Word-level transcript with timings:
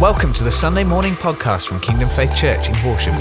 Welcome 0.00 0.32
to 0.34 0.44
the 0.44 0.52
Sunday 0.52 0.84
morning 0.84 1.14
podcast 1.14 1.66
from 1.66 1.80
Kingdom 1.80 2.08
Faith 2.08 2.36
Church 2.36 2.68
in 2.68 2.74
Horsham. 2.76 3.18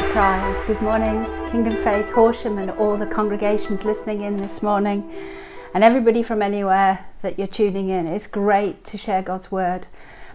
Surprise. 0.00 0.62
Good 0.66 0.80
morning, 0.80 1.26
Kingdom 1.50 1.76
Faith 1.84 2.08
Horsham, 2.12 2.56
and 2.56 2.70
all 2.70 2.96
the 2.96 3.04
congregations 3.04 3.84
listening 3.84 4.22
in 4.22 4.38
this 4.38 4.62
morning, 4.62 5.12
and 5.74 5.84
everybody 5.84 6.22
from 6.22 6.40
anywhere 6.40 7.04
that 7.20 7.38
you're 7.38 7.46
tuning 7.46 7.90
in. 7.90 8.06
It's 8.06 8.26
great 8.26 8.86
to 8.86 8.96
share 8.96 9.20
God's 9.20 9.52
word. 9.52 9.86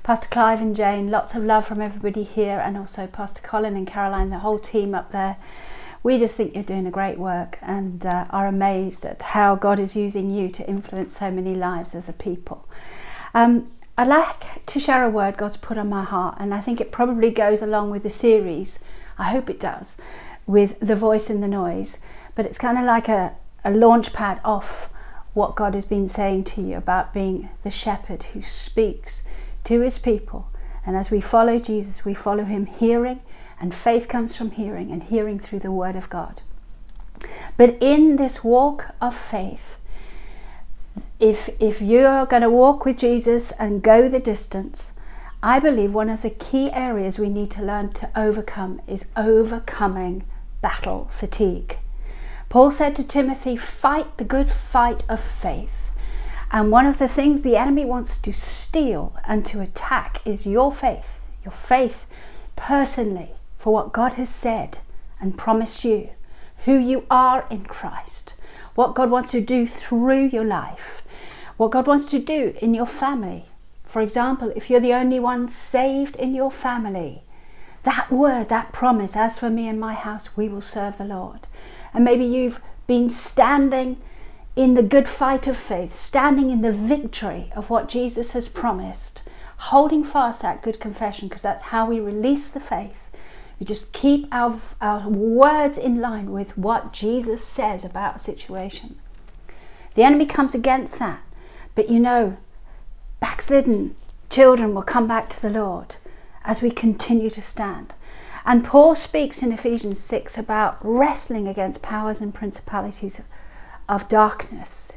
Pastor 0.04 0.28
Clive 0.28 0.62
and 0.62 0.76
Jane, 0.76 1.10
lots 1.10 1.34
of 1.34 1.44
love 1.44 1.66
from 1.66 1.82
everybody 1.82 2.22
here, 2.22 2.62
and 2.64 2.78
also 2.78 3.08
Pastor 3.08 3.42
Colin 3.42 3.76
and 3.76 3.88
Caroline, 3.88 4.30
the 4.30 4.40
whole 4.40 4.60
team 4.60 4.94
up 4.94 5.12
there 5.12 5.38
we 6.06 6.20
just 6.20 6.36
think 6.36 6.54
you're 6.54 6.64
doing 6.64 6.86
a 6.86 6.92
great 6.92 7.18
work 7.18 7.58
and 7.64 8.06
uh, 8.06 8.28
are 8.30 8.46
amazed 8.46 9.04
at 9.06 9.20
how 9.20 9.56
God 9.56 9.80
is 9.80 9.96
using 9.96 10.30
you 10.30 10.50
to 10.50 10.70
influence 10.70 11.18
so 11.18 11.32
many 11.32 11.56
lives 11.56 11.96
as 11.96 12.08
a 12.08 12.14
people. 12.14 12.70
Um, 13.34 13.72
I'd 13.98 14.08
like 14.08 14.64
to 14.68 14.80
share 14.80 15.04
a 15.04 15.10
word 15.10 15.36
God's 15.36 15.58
put 15.58 15.80
on 15.80 15.90
my 15.90 16.04
heart, 16.04 16.38
and 16.40 16.54
I 16.54 16.62
think 16.62 16.80
it 16.80 16.92
probably 16.92 17.32
goes 17.32 17.60
along 17.60 17.90
with 17.90 18.04
the 18.04 18.12
series. 18.12 18.78
I 19.18 19.32
hope 19.32 19.50
it 19.50 19.60
does, 19.60 19.98
with 20.46 20.80
the 20.80 20.96
voice 20.96 21.28
and 21.28 21.42
the 21.42 21.48
noise. 21.48 21.98
But 22.36 22.46
it's 22.46 22.60
kind 22.60 22.78
of 22.78 22.84
like 22.84 23.10
a, 23.10 23.34
a 23.64 23.72
launch 23.72 24.14
pad 24.14 24.40
off 24.46 24.90
what 25.34 25.56
God 25.56 25.74
has 25.74 25.86
been 25.86 26.08
saying 26.08 26.44
to 26.44 26.62
you 26.62 26.78
about 26.78 27.16
being 27.16 27.50
the 27.64 27.72
shepherd 27.72 28.26
who 28.34 28.44
speaks 28.44 29.24
to 29.64 29.82
his 29.82 29.98
people. 29.98 30.50
And 30.86 30.96
as 30.96 31.10
we 31.10 31.20
follow 31.20 31.58
Jesus, 31.58 32.06
we 32.06 32.14
follow 32.14 32.44
him 32.44 32.68
hearing 32.68 33.22
and 33.60 33.74
faith 33.74 34.08
comes 34.08 34.36
from 34.36 34.52
hearing, 34.52 34.92
and 34.92 35.04
hearing 35.04 35.40
through 35.40 35.60
the 35.60 35.72
Word 35.72 35.96
of 35.96 36.10
God. 36.10 36.42
But 37.58 37.78
in 37.82 38.18
this 38.18 38.44
walk 38.44 38.94
of 39.02 39.16
faith, 39.16 39.78
if, 41.20 41.50
if 41.60 41.82
you're 41.82 42.26
going 42.26 42.42
to 42.42 42.50
walk 42.50 42.86
with 42.86 42.98
Jesus 42.98 43.52
and 43.54 43.82
go 43.82 44.10
the 44.10 44.20
distance, 44.20 44.92
I 45.42 45.60
believe 45.60 45.94
one 45.94 46.10
of 46.10 46.22
the 46.22 46.30
key 46.30 46.72
areas 46.72 47.20
we 47.20 47.30
need 47.30 47.52
to 47.52 47.64
learn 47.64 47.94
to 47.94 48.10
overcome 48.16 48.82
is 48.88 49.06
overcoming 49.16 50.24
battle 50.62 51.10
fatigue. 51.12 51.78
Paul 52.50 52.72
said 52.72 52.96
to 52.96 53.04
Timothy, 53.04 53.56
Fight 53.56 54.18
the 54.18 54.24
good 54.24 54.52
fight 54.52 55.04
of 55.08 55.22
faith. 55.22 55.92
And 56.52 56.72
one 56.72 56.86
of 56.86 57.00
the 57.00 57.08
things 57.08 57.42
the 57.42 57.58
enemy 57.58 57.86
wants 57.86 58.20
to 58.20 58.34
steal 58.34 59.16
and 59.28 59.46
to 59.48 59.62
attack 59.62 60.22
is 60.26 60.46
your 60.46 60.72
faith, 60.72 61.20
your 61.44 61.52
faith 61.52 62.06
personally, 62.56 63.34
for 63.66 63.74
what 63.74 63.92
God 63.92 64.14
has 64.14 64.30
said 64.30 64.78
and 65.20 65.40
promised 65.40 65.84
you, 65.84 66.12
who 66.66 66.78
you 66.78 67.04
are 67.10 67.48
in 67.50 67.66
Christ, 67.66 68.36
what 68.76 68.94
God 68.94 69.10
wants 69.10 69.32
to 69.32 69.42
do 69.42 69.66
through 69.66 70.26
your 70.26 70.44
life, 70.44 71.02
what 71.58 71.72
God 71.72 71.88
wants 71.88 72.06
to 72.12 72.20
do 72.20 72.54
in 72.62 72.76
your 72.76 72.86
family. 72.86 73.46
For 73.84 74.04
example, 74.04 74.54
if 74.56 74.70
you're 74.70 74.80
the 74.80 74.94
only 74.94 75.20
one 75.20 75.50
saved 75.50 76.16
in 76.18 76.36
your 76.36 76.52
family, 76.52 77.24
that 77.82 78.12
word, 78.12 78.50
that 78.50 78.72
promise, 78.72 79.16
as 79.16 79.40
for 79.40 79.50
me 79.50 79.68
and 79.68 79.80
my 79.80 79.96
house, 79.96 80.38
we 80.38 80.48
will 80.48 80.62
serve 80.62 81.00
the 81.00 81.04
Lord. 81.04 81.48
And 81.92 82.06
maybe 82.06 82.24
you've 82.24 82.62
been 82.86 83.10
standing 83.10 83.98
in 84.56 84.76
the 84.76 84.84
good 84.84 85.10
fight 85.10 85.48
of 85.48 85.58
faith, 85.58 86.00
standing 86.00 86.52
in 86.52 86.62
the 86.62 86.72
victory 86.72 87.52
of 87.56 87.72
what 87.72 87.90
Jesus 87.90 88.34
has 88.34 88.48
promised, 88.48 89.24
holding 89.58 90.04
fast 90.04 90.44
that 90.44 90.62
good 90.62 90.80
confession, 90.80 91.28
because 91.28 91.42
that's 91.42 91.64
how 91.64 91.88
we 91.88 92.00
release 92.00 92.48
the 92.48 92.60
faith 92.60 93.05
we 93.60 93.66
just 93.66 93.94
keep 93.94 94.28
our, 94.32 94.60
our 94.82 95.08
words 95.10 95.78
in 95.78 96.02
line 96.02 96.32
with 96.32 96.58
what 96.58 96.92
Jesus 96.92 97.46
says 97.46 97.86
about 97.86 98.18
a 98.18 98.20
situation. 98.20 98.98
The 99.96 100.04
enemy 100.04 100.26
comes 100.26 100.54
against 100.54 101.00
that. 101.00 101.22
But 101.74 101.90
you 101.90 102.00
know, 102.00 102.38
backslidden 103.20 103.96
children 104.30 104.76
will 104.76 104.84
come 104.84 105.08
back 105.08 105.30
to 105.30 105.42
the 105.42 105.50
Lord 105.50 105.96
as 106.44 106.62
we 106.62 106.70
continue 106.70 107.30
to 107.30 107.42
stand. 107.42 107.94
And 108.46 108.64
Paul 108.64 108.96
speaks 108.96 109.42
in 109.42 109.52
Ephesians 109.52 110.00
6 110.00 110.38
about 110.38 110.78
wrestling 110.82 111.48
against 111.48 111.82
powers 111.82 112.22
and 112.22 112.34
principalities 112.34 113.22
of 113.90 114.08
darkness, 114.08 114.92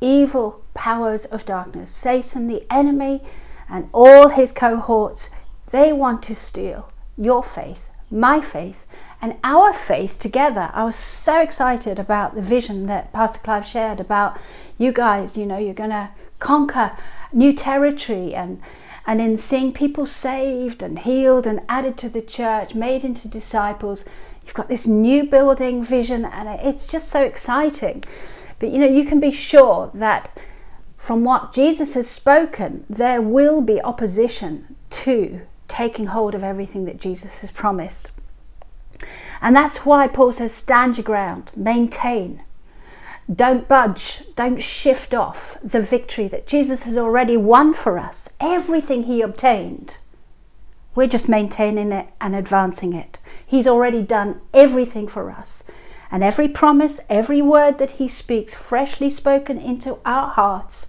evil 0.00 0.62
powers 0.72 1.26
of 1.26 1.44
darkness. 1.44 1.90
Satan, 1.90 2.48
the 2.48 2.64
enemy, 2.72 3.22
and 3.68 3.88
all 3.92 4.28
his 4.28 4.52
cohorts, 4.52 5.30
they 5.70 5.92
want 5.92 6.22
to 6.24 6.34
steal 6.34 6.88
your 7.16 7.42
faith, 7.42 7.88
my 8.10 8.40
faith, 8.40 8.84
and 9.20 9.36
our 9.44 9.72
faith 9.72 10.18
together. 10.18 10.70
I 10.74 10.84
was 10.84 10.96
so 10.96 11.40
excited 11.40 11.98
about 11.98 12.34
the 12.34 12.42
vision 12.42 12.86
that 12.86 13.12
Pastor 13.12 13.38
Clive 13.38 13.66
shared 13.66 14.00
about 14.00 14.38
you 14.78 14.92
guys, 14.92 15.36
you 15.36 15.46
know, 15.46 15.58
you're 15.58 15.74
going 15.74 15.90
to 15.90 16.10
conquer 16.38 16.96
new 17.32 17.52
territory 17.52 18.34
and 18.34 18.60
and 19.04 19.20
in 19.20 19.36
seeing 19.36 19.72
people 19.72 20.06
saved 20.06 20.80
and 20.80 21.00
healed 21.00 21.44
and 21.44 21.60
added 21.68 21.98
to 21.98 22.08
the 22.08 22.22
church, 22.22 22.74
made 22.74 23.04
into 23.04 23.26
disciples, 23.26 24.04
you've 24.44 24.54
got 24.54 24.68
this 24.68 24.86
new 24.86 25.24
building 25.24 25.82
vision 25.82 26.24
and 26.24 26.48
it's 26.60 26.86
just 26.86 27.08
so 27.08 27.22
exciting. 27.22 28.04
But 28.60 28.70
you 28.70 28.78
know, 28.78 28.86
you 28.86 29.04
can 29.04 29.18
be 29.18 29.32
sure 29.32 29.90
that 29.92 30.38
from 30.96 31.24
what 31.24 31.52
Jesus 31.52 31.94
has 31.94 32.08
spoken, 32.08 32.84
there 32.88 33.20
will 33.20 33.60
be 33.60 33.82
opposition 33.82 34.76
to 34.90 35.40
taking 35.72 36.06
hold 36.06 36.34
of 36.34 36.44
everything 36.44 36.84
that 36.84 37.00
Jesus 37.00 37.38
has 37.38 37.50
promised. 37.50 38.10
And 39.40 39.56
that's 39.56 39.78
why 39.78 40.06
Paul 40.06 40.34
says, 40.34 40.52
stand 40.52 40.98
your 40.98 41.04
ground, 41.04 41.50
maintain. 41.56 42.42
Don't 43.34 43.66
budge, 43.66 44.22
don't 44.36 44.62
shift 44.62 45.14
off 45.14 45.56
the 45.62 45.80
victory 45.80 46.28
that 46.28 46.46
Jesus 46.46 46.82
has 46.82 46.98
already 46.98 47.38
won 47.38 47.72
for 47.72 47.98
us. 47.98 48.28
Everything 48.38 49.04
he 49.04 49.22
obtained, 49.22 49.96
we're 50.94 51.06
just 51.06 51.28
maintaining 51.28 51.90
it 51.90 52.08
and 52.20 52.36
advancing 52.36 52.92
it. 52.92 53.18
He's 53.44 53.66
already 53.66 54.02
done 54.02 54.42
everything 54.52 55.08
for 55.08 55.30
us. 55.30 55.62
And 56.10 56.22
every 56.22 56.48
promise, 56.48 57.00
every 57.08 57.40
word 57.40 57.78
that 57.78 57.92
he 57.92 58.08
speaks, 58.08 58.52
freshly 58.52 59.08
spoken 59.08 59.56
into 59.56 59.98
our 60.04 60.28
hearts, 60.28 60.86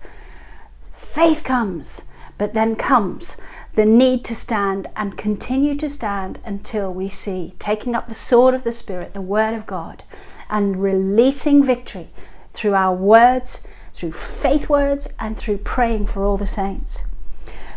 faith 0.92 1.46
comes, 1.46 2.02
but 2.38 2.54
then 2.54 2.76
comes 2.76 3.38
the 3.74 3.86
need 3.86 4.24
to 4.26 4.36
stand 4.36 4.88
and 4.96 5.18
continue 5.18 5.76
to 5.76 5.90
stand 5.90 6.40
until 6.46 6.94
we 6.94 7.10
see 7.10 7.54
taking 7.60 7.96
up 7.96 8.08
the 8.08 8.16
sword 8.16 8.54
of 8.54 8.64
the 8.64 8.72
Spirit, 8.72 9.14
the 9.14 9.22
Word 9.22 9.54
of 9.54 9.66
God, 9.66 10.04
and 10.50 10.82
releasing 10.82 11.64
victory 11.64 12.10
through 12.54 12.76
our 12.76 12.96
words, 12.96 13.64
through 13.94 14.12
faith 14.12 14.70
words, 14.70 15.08
and 15.20 15.38
through 15.38 15.58
praying 15.58 16.06
for 16.06 16.24
all 16.24 16.38
the 16.38 16.48
saints. 16.48 17.00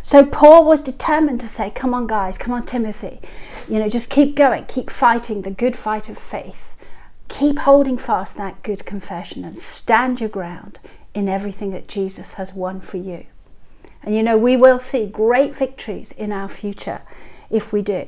So 0.02 0.24
Paul 0.24 0.64
was 0.64 0.82
determined 0.82 1.40
to 1.40 1.48
say, 1.48 1.70
Come 1.70 1.94
on, 1.94 2.06
guys, 2.06 2.38
come 2.38 2.52
on, 2.52 2.66
Timothy, 2.66 3.20
you 3.68 3.78
know, 3.78 3.88
just 3.88 4.10
keep 4.10 4.36
going, 4.36 4.66
keep 4.66 4.90
fighting 4.90 5.42
the 5.42 5.50
good 5.50 5.76
fight 5.76 6.08
of 6.08 6.18
faith. 6.18 6.76
Keep 7.28 7.58
holding 7.60 7.98
fast 7.98 8.36
that 8.36 8.62
good 8.62 8.86
confession 8.86 9.44
and 9.44 9.58
stand 9.58 10.20
your 10.20 10.28
ground 10.28 10.78
in 11.12 11.28
everything 11.28 11.72
that 11.72 11.88
Jesus 11.88 12.34
has 12.34 12.54
won 12.54 12.80
for 12.80 12.98
you. 12.98 13.26
And 14.06 14.14
you 14.14 14.22
know, 14.22 14.38
we 14.38 14.56
will 14.56 14.78
see 14.78 15.04
great 15.04 15.56
victories 15.56 16.12
in 16.12 16.30
our 16.30 16.48
future 16.48 17.02
if 17.50 17.72
we 17.72 17.82
do. 17.82 18.06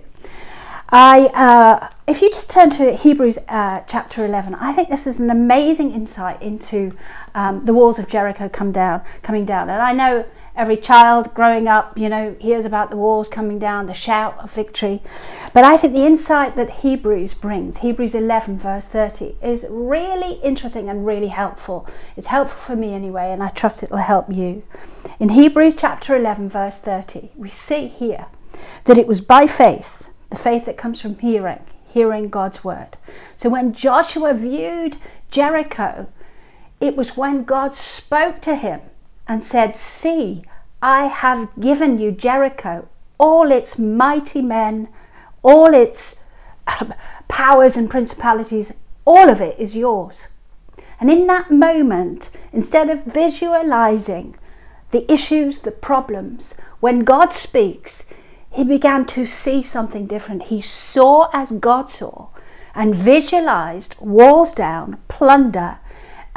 I, 0.91 1.27
uh, 1.35 1.89
if 2.07 2.23
you 2.23 2.31
just 2.31 2.49
turn 2.49 2.71
to 2.71 2.97
Hebrews 2.97 3.39
uh, 3.49 3.81
chapter 3.87 4.25
11, 4.25 4.55
I 4.55 4.73
think 4.73 4.89
this 4.89 5.07
is 5.07 5.19
an 5.19 5.29
amazing 5.29 5.93
insight 5.93 6.41
into 6.41 6.97
um, 7.35 7.65
the 7.67 7.75
walls 7.75 7.99
of 7.99 8.09
Jericho 8.09 8.49
come 8.49 8.73
down, 8.73 9.03
coming 9.23 9.45
down. 9.45 9.69
And 9.69 9.83
I 9.83 9.93
know 9.93 10.25
every 10.59 10.77
child 10.77 11.33
growing 11.35 11.69
up, 11.69 11.97
you 11.97 12.09
know, 12.09 12.37
hears 12.41 12.65
about 12.65 12.91
the 12.91 12.97
walls 12.97 13.29
coming 13.29 13.61
down, 13.61 13.87
the 13.87 13.95
shout 13.95 14.37
of 14.41 14.53
victory. 14.53 15.01
But 15.55 15.65
I 15.65 15.77
think 15.77 15.93
the 15.95 16.05
insight 16.05 16.57
that 16.57 16.81
Hebrews 16.81 17.33
brings, 17.33 17.79
Hebrews 17.79 18.15
11, 18.15 18.59
verse 18.59 18.89
30, 18.89 19.37
is 19.41 19.65
really 19.71 20.41
interesting 20.43 20.91
and 20.91 21.07
really 21.07 21.29
helpful. 21.29 21.87
It's 22.17 22.27
helpful 22.27 22.59
for 22.59 22.77
me 22.77 22.93
anyway, 22.93 23.31
and 23.31 23.41
I 23.41 23.51
trust 23.51 23.85
it 23.85 23.91
will 23.91 23.99
help 23.99 24.33
you. 24.33 24.65
In 25.21 25.31
Hebrews 25.31 25.77
chapter 25.77 26.17
11, 26.17 26.49
verse 26.49 26.81
30, 26.81 27.31
we 27.37 27.51
see 27.51 27.87
here 27.87 28.27
that 28.85 28.99
it 28.99 29.07
was 29.07 29.21
by 29.21 29.47
faith, 29.47 30.09
the 30.29 30.37
faith 30.37 30.67
that 30.67 30.77
comes 30.77 31.01
from 31.01 31.17
hearing, 31.21 31.65
hearing 31.87 32.29
God's 32.29 32.65
word. 32.65 32.97
So 33.37 33.49
when 33.49 33.73
Joshua 33.73 34.35
viewed 34.35 34.97
Jericho, 35.31 36.09
it 36.81 36.97
was 36.97 37.17
when 37.17 37.45
God 37.45 37.75
spoke 37.75 38.41
to 38.43 38.57
him 38.57 38.81
and 39.29 39.45
said, 39.45 39.77
See, 39.77 40.43
I 40.81 41.07
have 41.07 41.51
given 41.61 41.99
you 41.99 42.11
Jericho, 42.11 42.89
all 43.19 43.53
its 43.53 43.79
mighty 43.79 44.41
men, 44.41 44.89
all 45.43 45.75
its 45.75 46.17
um, 46.67 46.95
powers 47.29 47.77
and 47.77 47.91
principalities, 47.91 48.73
all 49.05 49.29
of 49.29 49.41
it 49.41 49.59
is 49.59 49.77
yours. 49.77 50.29
And 51.01 51.11
in 51.11 51.27
that 51.27 51.51
moment, 51.51 52.31
instead 52.53 52.91
of 52.91 53.05
visualizing 53.05 54.37
the 54.91 55.11
issues, 55.13 55.61
the 55.61 55.71
problems, 55.71 56.55
when 56.81 57.01
God 57.01 57.33
speaks, 57.33 58.05
he 58.51 58.65
began 58.65 59.05
to 59.07 59.27
see 59.27 59.63
something 59.63 60.07
different. 60.07 60.45
He 60.45 60.63
saw 60.63 61.29
as 61.33 61.51
God 61.51 61.91
saw 61.91 62.29
and 62.75 62.95
visualized 62.95 63.95
walls 64.01 64.55
down, 64.55 64.99
plunder, 65.09 65.79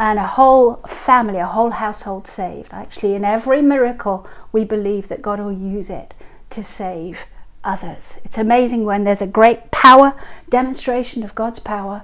and 0.01 0.17
a 0.17 0.25
whole 0.25 0.77
family, 0.87 1.37
a 1.37 1.45
whole 1.45 1.69
household 1.69 2.25
saved. 2.25 2.73
Actually, 2.73 3.13
in 3.13 3.23
every 3.23 3.61
miracle, 3.61 4.27
we 4.51 4.63
believe 4.63 5.07
that 5.09 5.21
God 5.21 5.39
will 5.39 5.53
use 5.53 5.91
it 5.91 6.15
to 6.49 6.63
save 6.63 7.25
others. 7.63 8.15
It's 8.25 8.39
amazing 8.39 8.83
when 8.83 9.03
there's 9.03 9.21
a 9.21 9.27
great 9.27 9.69
power 9.69 10.19
demonstration 10.49 11.21
of 11.21 11.35
God's 11.35 11.59
power, 11.59 12.01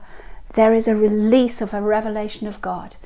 there 0.53 0.75
is 0.75 0.88
a 0.88 0.95
release 0.95 1.59
of 1.59 1.73
a 1.73 1.81
revelation 1.81 2.45
of 2.45 2.61
God, 2.61 2.97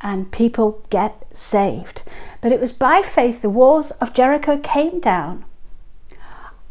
and 0.00 0.30
people 0.30 0.84
get 0.88 1.26
saved. 1.32 2.02
But 2.40 2.52
it 2.52 2.60
was 2.60 2.70
by 2.70 3.02
faith 3.02 3.42
the 3.42 3.50
walls 3.50 3.90
of 4.00 4.14
Jericho 4.14 4.56
came 4.56 5.00
down 5.00 5.44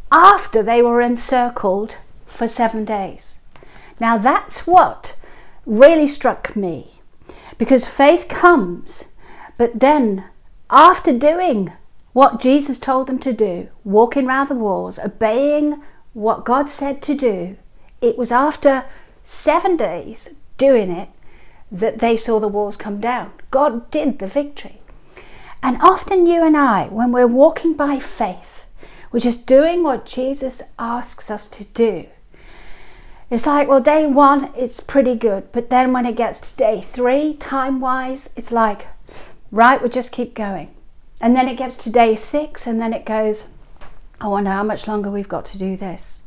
after 0.10 0.64
they 0.64 0.82
were 0.82 1.02
encircled 1.02 1.98
for 2.28 2.48
seven 2.48 2.86
days. 2.86 3.40
Now 4.00 4.18
that's 4.18 4.66
what 4.66 5.18
really 5.66 6.08
struck 6.08 6.56
me 6.56 6.97
because 7.58 7.86
faith 7.86 8.28
comes, 8.28 9.06
but 9.58 9.80
then 9.80 10.26
after 10.70 11.18
doing 11.18 11.72
what 12.14 12.40
Jesus 12.40 12.80
told 12.80 13.08
them 13.08 13.20
to 13.20 13.34
do, 13.34 13.70
walking 13.84 14.26
round 14.26 14.50
the 14.50 14.56
walls, 14.56 15.00
obeying 15.00 15.82
what 16.14 16.46
God 16.46 16.70
said 16.70 17.02
to 17.04 17.16
do, 17.16 17.58
it 18.02 18.18
was 18.18 18.32
after 18.32 18.86
seven 19.24 19.78
days 19.78 20.30
doing 20.58 20.90
it 20.92 21.10
that 21.72 22.00
they 22.00 22.18
saw 22.18 22.40
the 22.40 22.48
walls 22.48 22.78
come 22.78 23.00
down. 23.00 23.32
God 23.52 23.92
did 23.92 24.20
the 24.20 24.28
victory. 24.28 24.82
And 25.62 25.78
often 25.82 26.26
you 26.26 26.44
and 26.44 26.56
I, 26.56 26.88
when 26.88 27.12
we're 27.12 27.28
walking 27.28 27.74
by 27.74 28.00
faith, 28.00 28.66
we're 29.12 29.20
just 29.20 29.46
doing 29.46 29.84
what 29.84 30.06
Jesus 30.06 30.62
asks 30.78 31.32
us 31.32 31.48
to 31.50 31.64
do. 31.66 32.08
It's 33.30 33.46
like, 33.46 33.68
well, 33.68 33.82
day 33.82 34.06
one, 34.06 34.52
it's 34.56 34.80
pretty 34.80 35.16
good. 35.16 35.52
But 35.52 35.70
then 35.70 35.92
when 35.92 36.06
it 36.06 36.16
gets 36.16 36.40
to 36.40 36.56
day 36.56 36.82
three, 36.82 37.34
time 37.34 37.82
wise, 37.82 38.30
it's 38.38 38.52
like, 38.52 38.88
right, 39.52 39.82
we'll 39.82 39.92
just 39.92 40.14
keep 40.14 40.34
going. 40.34 40.74
And 41.20 41.36
then 41.36 41.50
it 41.50 41.58
gets 41.58 41.76
to 41.78 41.90
day 41.90 42.16
six, 42.16 42.66
and 42.66 42.80
then 42.80 42.94
it 42.94 43.06
goes, 43.06 43.48
I 44.22 44.28
wonder 44.28 44.52
how 44.52 44.64
much 44.64 44.88
longer 44.88 45.12
we've 45.12 45.28
got 45.28 45.46
to 45.48 45.58
do 45.58 45.76
this. 45.76 46.22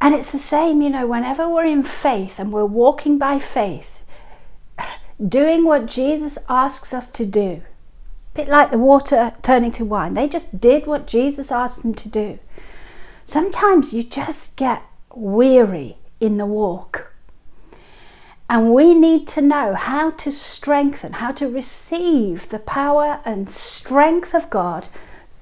And 0.00 0.14
it's 0.14 0.30
the 0.30 0.38
same, 0.38 0.82
you 0.82 0.90
know, 0.90 1.06
whenever 1.06 1.48
we're 1.48 1.66
in 1.66 1.82
faith 1.82 2.38
and 2.38 2.52
we're 2.52 2.64
walking 2.64 3.18
by 3.18 3.38
faith, 3.38 4.02
doing 5.28 5.64
what 5.64 5.86
Jesus 5.86 6.38
asks 6.48 6.94
us 6.94 7.10
to 7.10 7.26
do, 7.26 7.62
a 8.34 8.34
bit 8.34 8.48
like 8.48 8.70
the 8.70 8.78
water 8.78 9.32
turning 9.42 9.72
to 9.72 9.84
wine, 9.84 10.14
they 10.14 10.28
just 10.28 10.60
did 10.60 10.86
what 10.86 11.06
Jesus 11.06 11.50
asked 11.50 11.82
them 11.82 11.94
to 11.94 12.08
do. 12.08 12.38
Sometimes 13.24 13.92
you 13.92 14.02
just 14.02 14.56
get 14.56 14.82
weary 15.14 15.96
in 16.20 16.36
the 16.36 16.46
walk. 16.46 17.12
And 18.48 18.72
we 18.72 18.94
need 18.94 19.26
to 19.28 19.40
know 19.40 19.74
how 19.74 20.10
to 20.10 20.30
strengthen, 20.30 21.14
how 21.14 21.32
to 21.32 21.48
receive 21.48 22.50
the 22.50 22.58
power 22.58 23.20
and 23.24 23.48
strength 23.48 24.34
of 24.34 24.50
God 24.50 24.88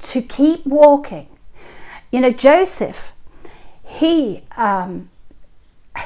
to 0.01 0.23
keep 0.23 0.65
walking. 0.65 1.27
You 2.13 2.21
know, 2.21 2.31
Joseph 2.31 3.13
he 3.91 4.43
um, 4.57 5.11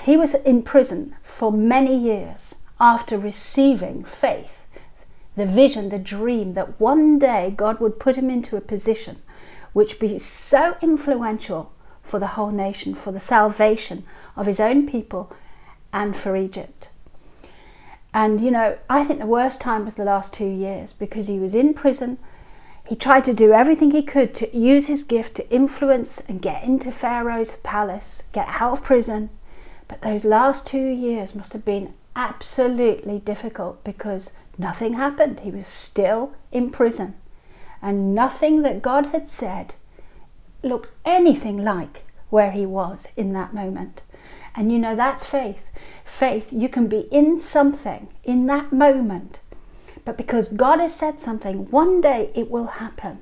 he 0.05 0.17
was 0.17 0.35
in 0.35 0.63
prison 0.63 1.15
for 1.23 1.53
many 1.53 1.97
years 1.97 2.55
after 2.81 3.19
receiving 3.19 4.05
faith, 4.05 4.67
the 5.37 5.47
vision, 5.47 5.91
the 5.91 5.99
dream 5.99 6.55
that 6.55 6.81
one 6.81 7.19
day 7.19 7.53
God 7.55 7.81
would 7.81 8.01
put 8.01 8.17
him 8.17 8.31
into 8.31 8.57
a 8.57 8.61
position 8.61 9.21
which 9.75 9.99
be 9.99 10.19
so 10.19 10.77
influential 10.81 11.73
for 12.05 12.19
the 12.19 12.29
whole 12.29 12.51
nation, 12.51 12.95
for 12.95 13.13
the 13.13 13.21
salvation 13.21 14.05
of 14.37 14.47
his 14.47 14.61
own 14.61 14.87
people 14.89 15.33
and 15.93 16.17
for 16.17 16.37
Egypt. 16.37 16.89
And 18.13 18.41
you 18.41 18.51
know, 18.51 18.79
I 18.89 19.05
think 19.05 19.19
the 19.19 19.27
worst 19.27 19.61
time 19.61 19.85
was 19.85 19.95
the 19.95 20.05
last 20.05 20.33
two 20.33 20.49
years 20.49 20.93
because 20.93 21.27
he 21.27 21.39
was 21.39 21.55
in 21.55 21.75
prison 21.75 22.19
he 22.87 22.97
tried 22.97 23.25
to 23.25 23.33
do 23.33 23.53
everything 23.53 23.93
he 23.93 24.03
could 24.03 24.35
to 24.35 24.57
use 24.57 24.89
his 24.89 25.05
gift 25.05 25.37
to 25.37 25.51
influence 25.51 26.21
and 26.29 26.43
get 26.43 26.65
into 26.65 26.93
Pharaoh's 26.93 27.57
palace, 27.63 28.23
get 28.33 28.47
out 28.49 28.73
of 28.73 28.85
prison. 28.85 29.31
But 29.89 30.03
those 30.03 30.25
last 30.25 30.67
two 30.67 30.89
years 30.89 31.35
must 31.35 31.55
have 31.55 31.65
been 31.65 31.95
absolutely 32.15 33.21
difficult 33.21 33.83
because 33.85 34.33
nothing 34.59 34.95
happened. 34.95 35.41
He 35.41 35.51
was 35.51 35.67
still 35.67 36.35
in 36.53 36.71
prison. 36.71 37.15
And 37.81 38.15
nothing 38.15 38.63
that 38.63 38.83
God 38.83 39.07
had 39.07 39.31
said 39.31 39.75
looked 40.65 40.91
anything 41.05 41.63
like 41.63 42.05
where 42.31 42.51
he 42.51 42.67
was 42.67 43.07
in 43.17 43.33
that 43.35 43.55
moment. 43.55 44.01
And 44.57 44.73
you 44.73 44.79
know, 44.79 44.97
that's 44.97 45.25
faith. 45.25 45.69
Faith, 46.05 46.53
you 46.53 46.69
can 46.69 46.87
be 46.87 47.09
in 47.11 47.41
something 47.41 48.09
in 48.25 48.47
that 48.47 48.73
moment 48.73 49.39
but 50.05 50.17
because 50.17 50.49
God 50.49 50.81
has 50.81 50.95
said 50.95 51.19
something, 51.19 51.71
one 51.71 52.01
day 52.01 52.31
it 52.35 52.51
will 52.51 52.67
happen. 52.67 53.21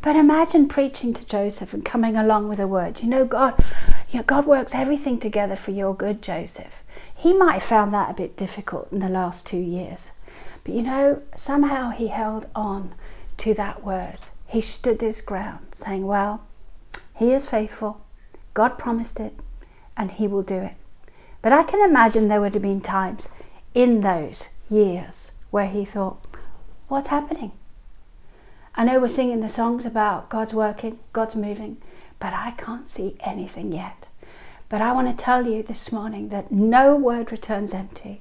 But 0.00 0.16
imagine 0.16 0.68
preaching 0.68 1.12
to 1.14 1.26
Joseph 1.26 1.74
and 1.74 1.84
coming 1.84 2.16
along 2.16 2.48
with 2.48 2.60
a 2.60 2.66
word. 2.66 3.00
You 3.00 3.08
know, 3.08 3.24
God, 3.24 3.62
you 4.10 4.18
know, 4.18 4.24
God 4.24 4.46
works 4.46 4.74
everything 4.74 5.18
together 5.18 5.56
for 5.56 5.70
your 5.70 5.94
good, 5.94 6.22
Joseph. 6.22 6.72
He 7.16 7.32
might 7.32 7.54
have 7.54 7.62
found 7.62 7.92
that 7.94 8.10
a 8.10 8.14
bit 8.14 8.36
difficult 8.36 8.92
in 8.92 9.00
the 9.00 9.08
last 9.08 9.46
two 9.46 9.58
years. 9.58 10.10
But 10.62 10.74
you 10.74 10.82
know, 10.82 11.22
somehow 11.36 11.90
he 11.90 12.08
held 12.08 12.46
on 12.54 12.94
to 13.38 13.54
that 13.54 13.82
word. 13.82 14.18
He 14.46 14.60
stood 14.60 15.00
his 15.00 15.20
ground, 15.20 15.66
saying, 15.72 16.06
Well, 16.06 16.42
he 17.14 17.32
is 17.32 17.46
faithful. 17.46 18.00
God 18.54 18.78
promised 18.78 19.20
it, 19.20 19.34
and 19.96 20.10
he 20.10 20.26
will 20.26 20.42
do 20.42 20.56
it. 20.56 20.74
But 21.42 21.52
I 21.52 21.62
can 21.62 21.80
imagine 21.88 22.28
there 22.28 22.40
would 22.40 22.54
have 22.54 22.62
been 22.62 22.80
times 22.80 23.28
in 23.74 24.00
those 24.00 24.48
years 24.70 25.30
where 25.50 25.66
he 25.66 25.84
thought, 25.84 26.26
What's 26.88 27.08
happening? 27.08 27.52
I 28.74 28.84
know 28.84 28.98
we're 28.98 29.08
singing 29.08 29.40
the 29.40 29.48
songs 29.48 29.86
about 29.86 30.28
God's 30.28 30.52
working, 30.52 30.98
God's 31.12 31.36
moving, 31.36 31.76
but 32.18 32.32
I 32.32 32.52
can't 32.52 32.88
see 32.88 33.16
anything 33.20 33.72
yet. 33.72 34.08
But 34.68 34.82
I 34.82 34.92
want 34.92 35.08
to 35.08 35.24
tell 35.24 35.46
you 35.46 35.62
this 35.62 35.92
morning 35.92 36.30
that 36.30 36.50
no 36.50 36.96
word 36.96 37.30
returns 37.30 37.72
empty. 37.72 38.20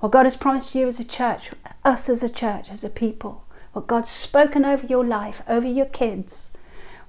What 0.00 0.12
God 0.12 0.26
has 0.26 0.36
promised 0.36 0.74
you 0.74 0.86
as 0.86 1.00
a 1.00 1.04
church, 1.04 1.52
us 1.84 2.08
as 2.10 2.22
a 2.22 2.28
church, 2.28 2.68
as 2.70 2.84
a 2.84 2.90
people, 2.90 3.44
what 3.72 3.86
God's 3.86 4.10
spoken 4.10 4.64
over 4.64 4.86
your 4.86 5.04
life, 5.04 5.42
over 5.48 5.66
your 5.66 5.86
kids, 5.86 6.52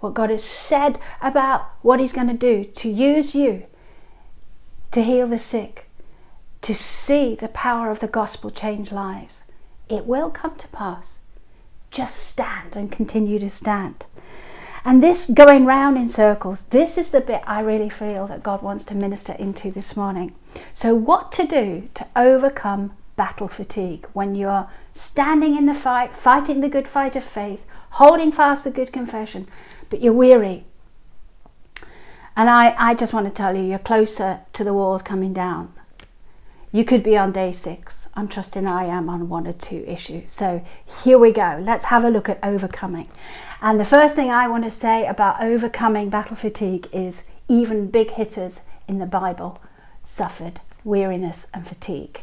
what 0.06 0.14
God 0.14 0.30
has 0.30 0.44
said 0.44 1.00
about 1.22 1.72
what 1.82 2.00
He's 2.00 2.14
going 2.14 2.28
to 2.28 2.34
do 2.34 2.64
to 2.64 2.90
use 2.90 3.36
you 3.36 3.64
to 4.92 5.04
heal 5.04 5.28
the 5.28 5.40
sick, 5.40 5.90
to 6.62 6.74
see 6.74 7.36
the 7.36 7.50
power 7.50 7.92
of 7.92 8.00
the 8.00 8.08
gospel 8.08 8.50
change 8.50 8.92
lives. 8.92 9.44
It 9.90 10.06
will 10.06 10.30
come 10.30 10.56
to 10.56 10.68
pass. 10.70 11.20
Just 11.92 12.16
stand 12.18 12.76
and 12.76 12.92
continue 12.92 13.40
to 13.40 13.50
stand. 13.50 14.06
And 14.86 15.02
this 15.02 15.26
going 15.26 15.66
round 15.66 15.98
in 15.98 16.08
circles, 16.08 16.62
this 16.70 16.98
is 16.98 17.10
the 17.10 17.20
bit 17.20 17.42
I 17.48 17.60
really 17.60 17.90
feel 17.90 18.28
that 18.28 18.44
God 18.44 18.62
wants 18.62 18.84
to 18.86 18.96
minister 18.96 19.34
into 19.34 19.72
this 19.72 19.98
morning. 19.98 20.36
So, 20.74 20.94
what 20.94 21.32
to 21.34 21.48
do 21.48 21.90
to 21.96 22.08
overcome 22.16 22.94
battle 23.16 23.48
fatigue 23.48 24.08
when 24.14 24.36
you're 24.36 24.70
standing 24.94 25.58
in 25.58 25.66
the 25.66 25.74
fight, 25.74 26.16
fighting 26.16 26.62
the 26.62 26.70
good 26.70 26.88
fight 26.88 27.16
of 27.16 27.24
faith, 27.24 27.66
holding 27.92 28.32
fast 28.32 28.64
the 28.64 28.72
good 28.72 28.94
confession, 28.94 29.48
but 29.90 30.02
you're 30.02 30.14
weary. 30.14 30.66
And 32.36 32.50
I, 32.50 32.76
I 32.78 32.94
just 32.94 33.14
want 33.14 33.28
to 33.28 33.32
tell 33.32 33.56
you, 33.56 33.64
you're 33.64 33.80
closer 33.80 34.42
to 34.54 34.64
the 34.64 34.74
walls 34.74 35.02
coming 35.02 35.34
down 35.34 35.74
you 36.76 36.84
could 36.84 37.04
be 37.04 37.16
on 37.16 37.32
day 37.32 37.54
six. 37.54 38.10
I'm 38.16 38.28
trusting 38.28 38.68
I 38.68 38.84
am 38.84 39.08
on 39.08 39.30
one 39.30 39.48
or 39.48 39.54
two 39.54 39.86
issues. 39.88 40.30
So 40.30 40.62
here 41.04 41.18
we 41.18 41.32
go. 41.32 41.58
Let's 41.62 41.86
have 41.86 42.04
a 42.04 42.10
look 42.10 42.28
at 42.28 42.38
overcoming. 42.44 43.08
And 43.62 43.80
the 43.80 43.86
first 43.86 44.14
thing 44.14 44.30
I 44.30 44.50
want 44.50 44.66
to 44.66 44.72
say 44.72 45.08
about 45.08 45.42
overcoming 45.42 46.10
battle 46.10 46.36
fatigue 46.36 46.90
is 46.92 47.24
even 47.48 47.90
big 47.90 48.12
hitters 48.12 48.60
in 48.90 49.00
the 49.00 49.06
Bible 49.06 49.62
suffered 50.04 50.60
weariness 50.84 51.48
and 51.54 51.66
fatigue. 51.66 52.20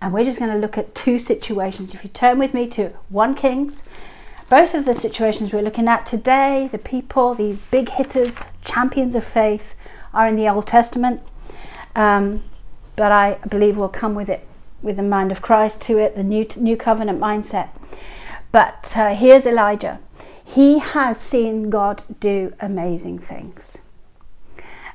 And 0.00 0.12
we're 0.12 0.22
just 0.22 0.38
going 0.38 0.52
to 0.52 0.58
look 0.58 0.78
at 0.78 0.94
two 0.94 1.18
situations. 1.18 1.92
If 1.92 2.04
you 2.04 2.10
turn 2.10 2.38
with 2.38 2.54
me 2.54 2.68
to 2.68 2.90
1 3.08 3.34
Kings, 3.34 3.82
both 4.48 4.74
of 4.74 4.86
the 4.86 4.94
situations 4.94 5.52
we're 5.52 5.62
looking 5.62 5.88
at 5.88 6.06
today, 6.06 6.68
the 6.72 6.78
people, 6.78 7.34
these 7.34 7.58
big 7.70 7.90
hitters, 7.90 8.40
champions 8.64 9.14
of 9.14 9.24
faith, 9.24 9.74
are 10.14 10.26
in 10.26 10.36
the 10.36 10.48
Old 10.48 10.66
Testament. 10.66 11.20
Um, 11.94 12.42
but 12.96 13.12
I 13.12 13.34
believe 13.48 13.76
we'll 13.76 13.88
come 13.88 14.14
with 14.14 14.28
it, 14.28 14.46
with 14.82 14.96
the 14.96 15.02
mind 15.02 15.30
of 15.30 15.42
Christ 15.42 15.80
to 15.82 15.98
it, 15.98 16.16
the 16.16 16.22
new 16.22 16.46
new 16.56 16.76
covenant 16.76 17.20
mindset. 17.20 17.70
But 18.50 18.92
uh, 18.96 19.14
here's 19.14 19.46
Elijah. 19.46 20.00
He 20.42 20.78
has 20.78 21.20
seen 21.20 21.68
God 21.68 22.02
do 22.20 22.54
amazing 22.58 23.18
things. 23.18 23.76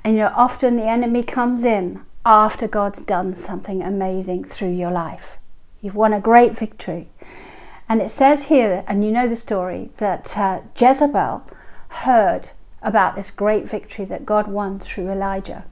And 0.03 0.15
you 0.15 0.23
know, 0.23 0.33
often 0.35 0.75
the 0.75 0.87
enemy 0.87 1.21
comes 1.23 1.63
in 1.63 2.01
after 2.25 2.67
God's 2.67 3.01
done 3.01 3.35
something 3.35 3.83
amazing 3.83 4.45
through 4.45 4.71
your 4.73 4.91
life. 4.91 5.37
You've 5.81 5.95
won 5.95 6.13
a 6.13 6.19
great 6.19 6.57
victory. 6.57 7.09
And 7.93 8.01
it 8.01 8.09
says 8.09 8.45
here, 8.45 8.83
and 8.87 9.05
you 9.05 9.11
know 9.11 9.27
the 9.27 9.35
story, 9.35 9.91
that 9.97 10.35
uh, 10.35 10.61
Jezebel 10.75 11.43
heard 11.89 12.49
about 12.81 13.13
this 13.13 13.29
great 13.29 13.69
victory 13.69 14.03
that 14.05 14.25
God 14.25 14.47
won 14.47 14.79
through 14.79 15.11
Elijah. 15.11 15.65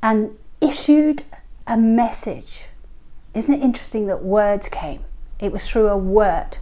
And 0.00 0.38
issued 0.60 1.24
a 1.66 1.76
message. 1.76 2.66
Isn't 3.34 3.52
it 3.52 3.62
interesting 3.62 4.06
that 4.06 4.22
words 4.22 4.68
came? 4.68 5.02
It 5.40 5.50
was 5.50 5.66
through 5.66 5.88
a 5.88 5.96
word, 5.96 6.58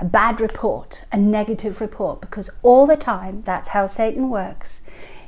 a 0.00 0.04
bad 0.06 0.40
report, 0.40 1.04
a 1.12 1.18
negative 1.18 1.78
report, 1.78 2.22
because 2.22 2.48
all 2.62 2.86
the 2.86 2.96
time 2.96 3.42
that's 3.42 3.68
how 3.68 3.86
Satan 3.86 4.30
works. 4.30 4.80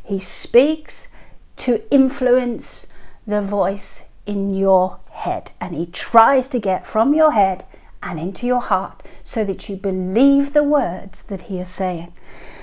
He 0.03 0.19
speaks 0.19 1.09
to 1.59 1.83
influence 1.91 2.87
the 3.27 3.43
voice 3.43 4.05
in 4.25 4.49
your 4.49 5.01
head 5.11 5.51
and 5.61 5.75
he 5.75 5.85
tries 5.85 6.49
to 6.49 6.59
get 6.59 6.87
from 6.87 7.13
your 7.13 7.33
head 7.33 7.67
and 8.03 8.19
into 8.19 8.47
your 8.47 8.61
heart 8.61 9.03
so 9.23 9.45
that 9.45 9.69
you 9.69 9.77
believe 9.77 10.53
the 10.53 10.63
words 10.63 11.23
that 11.25 11.43
he 11.43 11.59
is 11.59 11.69
saying. 11.69 12.13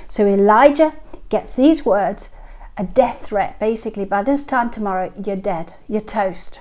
So 0.08 0.26
Elijah 0.26 0.94
gets 1.30 1.54
these 1.54 1.86
words, 1.86 2.30
a 2.78 2.84
death 2.84 3.26
threat 3.26 3.60
basically. 3.60 4.06
By 4.06 4.24
this 4.24 4.44
time 4.44 4.70
tomorrow, 4.70 5.12
you're 5.24 5.36
dead, 5.36 5.74
you're 5.88 6.02
toast. 6.02 6.60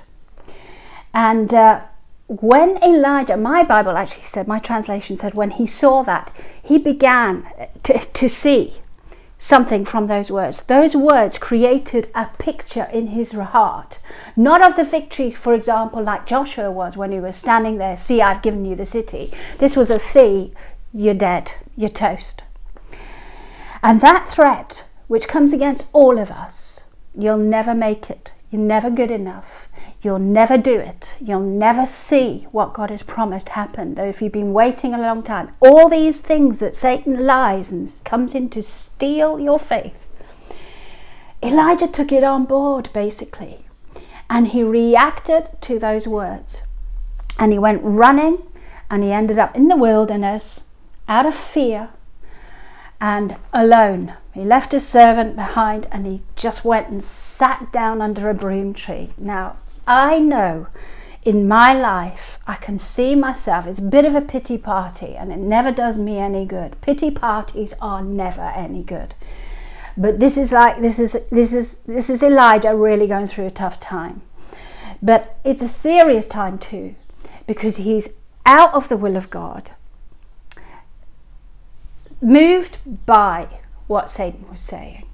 And 1.15 1.53
uh, 1.55 1.83
when 2.27 2.83
Elijah, 2.83 3.37
my 3.37 3.63
Bible 3.65 3.97
actually 3.97 4.25
said, 4.25 4.49
my 4.49 4.59
translation 4.59 5.17
said, 5.17 5.35
when 5.35 5.53
he 5.53 5.67
saw 5.67 6.03
that, 6.03 6.35
he 6.63 6.77
began 6.79 7.47
to, 7.85 8.05
to 8.05 8.29
see 8.29 8.79
something 9.39 9.85
from 9.85 10.07
those 10.07 10.31
words. 10.31 10.63
Those 10.63 10.97
words 10.97 11.39
created 11.39 12.09
a 12.15 12.27
picture 12.39 12.89
in 12.93 13.09
his 13.09 13.33
heart, 13.33 13.99
not 14.35 14.65
of 14.65 14.77
the 14.77 14.85
victory, 14.85 15.31
for 15.31 15.55
example, 15.55 16.03
like 16.03 16.27
Joshua 16.27 16.71
was 16.71 16.97
when 16.97 17.13
he 17.13 17.21
was 17.21 17.37
standing 17.37 17.79
there, 17.79 17.97
see, 17.97 18.23
I've 18.23 18.43
given 18.43 18.65
you 18.65 18.75
the 18.75 18.87
city. 18.87 19.33
This 19.59 19.77
was 19.77 19.91
a 19.91 19.99
see, 19.99 20.53
you're 20.93 21.15
dead, 21.15 21.53
you're 21.77 21.89
toast. 21.89 22.43
And 23.83 24.01
that 24.01 24.27
threat, 24.27 24.85
which 25.07 25.29
comes 25.29 25.53
against 25.53 25.87
all 25.93 26.19
of 26.19 26.31
us, 26.31 26.81
you'll 27.15 27.37
never 27.37 27.75
make 27.75 28.11
it, 28.11 28.33
you're 28.51 28.63
never 28.63 28.91
good 28.91 29.11
enough, 29.11 29.69
You'll 30.03 30.19
never 30.19 30.59
do 30.59 30.79
it. 30.79 31.13
You'll 31.21 31.41
never 31.41 31.87
see 31.87 32.47
what 32.53 32.75
God 32.75 32.91
has 32.91 33.03
promised 33.03 33.51
happen. 33.51 33.95
Though 33.95 34.09
if 34.09 34.21
you've 34.21 34.33
been 34.33 34.53
waiting 34.53 34.95
a 34.95 35.01
long 35.01 35.23
time, 35.23 35.55
all 35.61 35.89
these 35.89 36.21
things 36.21 36.59
that 36.59 36.75
Satan 36.75 37.27
lies 37.27 37.73
and 37.73 37.91
comes 38.05 38.35
in 38.35 38.51
to 38.51 38.63
steal 38.63 39.41
your 39.41 39.59
faith. 39.59 40.07
Elijah 41.43 41.89
took 41.89 42.13
it 42.13 42.25
on 42.25 42.45
board 42.45 42.91
basically, 42.93 43.67
and 44.29 44.49
he 44.49 44.63
reacted 44.63 45.51
to 45.63 45.79
those 45.79 46.07
words. 46.07 46.63
And 47.39 47.53
he 47.53 47.59
went 47.59 47.83
running 47.83 48.39
and 48.91 49.03
he 49.03 49.13
ended 49.13 49.39
up 49.39 49.55
in 49.57 49.69
the 49.69 49.77
wilderness 49.77 50.63
out 51.09 51.27
of 51.27 51.35
fear 51.35 51.91
and 53.01 53.37
alone. 53.53 54.15
He 54.33 54.45
left 54.45 54.73
his 54.73 54.87
servant 54.87 55.37
behind 55.37 55.87
and 55.91 56.07
he 56.07 56.23
just 56.35 56.65
went 56.65 56.89
and 56.89 57.03
sat 57.03 57.73
down 57.73 58.01
under 58.01 58.29
a 58.31 58.35
broom 58.35 58.73
tree. 58.75 59.13
Now, 59.19 59.57
I 59.87 60.19
know 60.19 60.67
in 61.23 61.49
my 61.49 61.73
life 61.73 62.39
I 62.47 62.55
can 62.55 62.79
see 62.79 63.15
myself, 63.15 63.67
it's 63.67 63.79
a 63.79 63.83
bit 63.83 64.05
of 64.05 64.15
a 64.15 64.21
pity 64.21 64.59
party 64.59 65.17
and 65.17 65.33
it 65.33 65.39
never 65.39 65.73
does 65.73 65.99
me 65.99 66.19
any 66.19 66.45
good. 66.45 66.81
Pity 66.81 67.11
parties 67.11 67.75
are 67.81 68.03
never 68.03 68.43
any 68.43 68.83
good. 68.83 69.15
But 69.97 70.21
this 70.21 70.37
is 70.37 70.53
like 70.53 70.81
this 70.81 70.99
is 70.99 71.17
this 71.31 71.53
is 71.53 71.79
this 71.87 72.11
is 72.11 72.23
Elijah 72.23 72.77
really 72.77 73.07
going 73.07 73.27
through 73.27 73.47
a 73.47 73.51
tough 73.51 73.81
time. 73.81 74.23
But 75.03 75.39
it's 75.45 75.63
a 75.63 75.69
serious 75.69 76.27
time 76.27 76.59
too, 76.59 76.95
because 77.47 77.77
he's 77.77 78.11
out 78.45 78.73
of 78.75 78.89
the 78.89 78.97
will 78.97 79.17
of 79.17 79.31
God, 79.31 79.71
moved 82.21 82.79
by 83.07 83.49
what 83.87 84.11
Satan 84.11 84.47
was 84.51 84.61
saying 84.61 85.06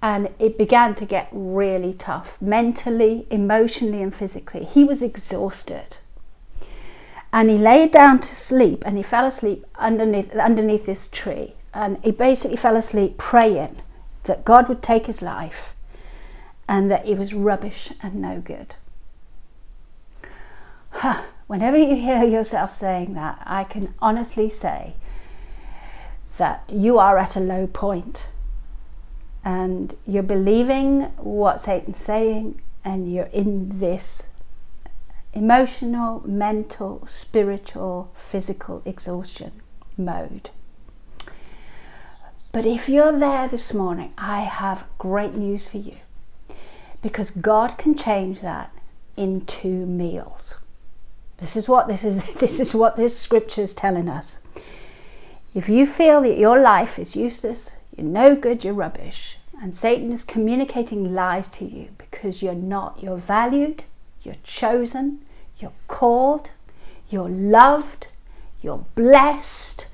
and 0.00 0.28
it 0.38 0.56
began 0.56 0.94
to 0.94 1.04
get 1.04 1.28
really 1.32 1.92
tough 1.92 2.36
mentally, 2.40 3.26
emotionally, 3.30 4.02
and 4.02 4.14
physically. 4.14 4.64
He 4.64 4.84
was 4.84 5.02
exhausted. 5.02 5.96
And 7.32 7.50
he 7.50 7.58
lay 7.58 7.88
down 7.88 8.20
to 8.20 8.34
sleep 8.34 8.82
and 8.86 8.96
he 8.96 9.02
fell 9.02 9.26
asleep 9.26 9.66
underneath, 9.76 10.34
underneath 10.34 10.86
this 10.86 11.08
tree. 11.08 11.54
And 11.74 11.98
he 12.02 12.10
basically 12.10 12.56
fell 12.56 12.76
asleep 12.76 13.18
praying 13.18 13.82
that 14.24 14.44
God 14.44 14.68
would 14.68 14.82
take 14.82 15.06
his 15.06 15.20
life 15.20 15.74
and 16.68 16.90
that 16.90 17.06
he 17.06 17.14
was 17.14 17.34
rubbish 17.34 17.92
and 18.02 18.14
no 18.16 18.40
good. 18.40 18.74
Whenever 21.46 21.76
you 21.76 21.96
hear 21.96 22.24
yourself 22.24 22.74
saying 22.74 23.14
that, 23.14 23.42
I 23.44 23.64
can 23.64 23.94
honestly 24.00 24.48
say 24.50 24.94
that 26.36 26.62
you 26.68 26.98
are 26.98 27.18
at 27.18 27.36
a 27.36 27.40
low 27.40 27.66
point 27.66 28.24
and 29.44 29.96
you're 30.06 30.22
believing 30.22 31.02
what 31.16 31.60
Satan's 31.60 31.98
saying, 31.98 32.60
and 32.84 33.12
you're 33.12 33.26
in 33.26 33.80
this 33.80 34.22
emotional, 35.32 36.22
mental, 36.26 37.06
spiritual, 37.06 38.10
physical 38.14 38.82
exhaustion 38.84 39.52
mode. 39.96 40.50
But 42.50 42.64
if 42.66 42.88
you're 42.88 43.16
there 43.16 43.46
this 43.46 43.74
morning, 43.74 44.12
I 44.16 44.40
have 44.40 44.84
great 44.96 45.34
news 45.34 45.68
for 45.68 45.78
you 45.78 45.96
because 47.02 47.30
God 47.30 47.78
can 47.78 47.96
change 47.96 48.40
that 48.40 48.72
in 49.16 49.44
two 49.44 49.86
meals. 49.86 50.54
This 51.38 51.56
is 51.56 51.68
what 51.68 51.88
this 51.88 52.02
is 52.04 52.22
this 52.38 52.58
is 52.58 52.74
what 52.74 52.96
this 52.96 53.18
scripture 53.18 53.62
is 53.62 53.74
telling 53.74 54.08
us. 54.08 54.38
If 55.54 55.68
you 55.68 55.86
feel 55.86 56.22
that 56.22 56.38
your 56.38 56.60
life 56.60 56.98
is 56.98 57.16
useless, 57.16 57.70
you're 57.98 58.06
no 58.06 58.36
good, 58.36 58.64
you're 58.64 58.74
rubbish, 58.74 59.36
and 59.60 59.74
Satan 59.74 60.12
is 60.12 60.22
communicating 60.22 61.14
lies 61.14 61.48
to 61.48 61.64
you 61.64 61.88
because 61.98 62.42
you're 62.42 62.54
not. 62.54 63.02
You're 63.02 63.16
valued, 63.16 63.82
you're 64.22 64.36
chosen, 64.44 65.24
you're 65.58 65.72
called, 65.88 66.50
you're 67.08 67.28
loved, 67.28 68.06
you're 68.62 68.84
blessed, 68.94 69.86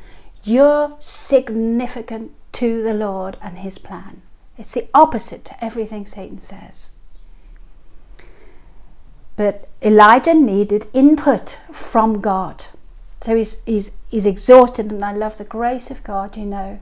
you're 0.42 0.96
significant 1.00 2.32
to 2.52 2.82
the 2.82 2.92
Lord 2.92 3.38
and 3.40 3.58
His 3.58 3.78
plan. 3.78 4.20
It's 4.58 4.72
the 4.72 4.86
opposite 4.92 5.44
to 5.46 5.64
everything 5.64 6.06
Satan 6.06 6.40
says. 6.40 6.90
But 9.36 9.68
Elijah 9.82 10.34
needed 10.34 10.88
input 10.92 11.56
from 11.72 12.20
God. 12.20 12.66
So 13.22 13.34
he's, 13.34 13.62
he's, 13.64 13.92
he's 14.08 14.26
exhausted, 14.26 14.92
and 14.92 15.02
I 15.02 15.12
love 15.12 15.38
the 15.38 15.44
grace 15.44 15.90
of 15.90 16.04
God, 16.04 16.36
you 16.36 16.44
know. 16.44 16.80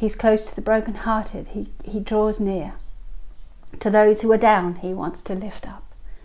He's 0.00 0.16
close 0.16 0.46
to 0.46 0.54
the 0.54 0.62
brokenhearted. 0.62 1.48
He, 1.48 1.68
he 1.84 2.00
draws 2.00 2.40
near. 2.40 2.72
To 3.80 3.90
those 3.90 4.22
who 4.22 4.32
are 4.32 4.38
down, 4.38 4.76
he 4.76 4.94
wants 4.94 5.20
to 5.20 5.34
lift 5.34 5.68
up. 5.68 5.84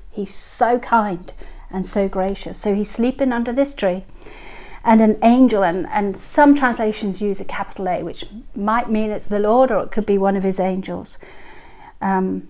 He's 0.10 0.34
so 0.34 0.80
kind 0.80 1.34
and 1.70 1.86
so 1.86 2.08
gracious. 2.08 2.58
So 2.58 2.74
he's 2.74 2.90
sleeping 2.90 3.34
under 3.34 3.52
this 3.52 3.76
tree, 3.76 4.06
and 4.86 5.02
an 5.02 5.18
angel, 5.22 5.62
and, 5.62 5.88
and 5.88 6.16
some 6.16 6.56
translations 6.56 7.20
use 7.20 7.42
a 7.42 7.44
capital 7.44 7.90
A, 7.90 8.02
which 8.02 8.24
might 8.56 8.90
mean 8.90 9.12
it's 9.12 9.28
the 9.28 9.40
Lord 9.40 9.72
or 9.72 9.84
it 9.84 9.92
could 9.92 10.06
be 10.06 10.18
one 10.18 10.38
of 10.38 10.44
his 10.44 10.58
angels. 10.62 11.18
Um, 12.00 12.48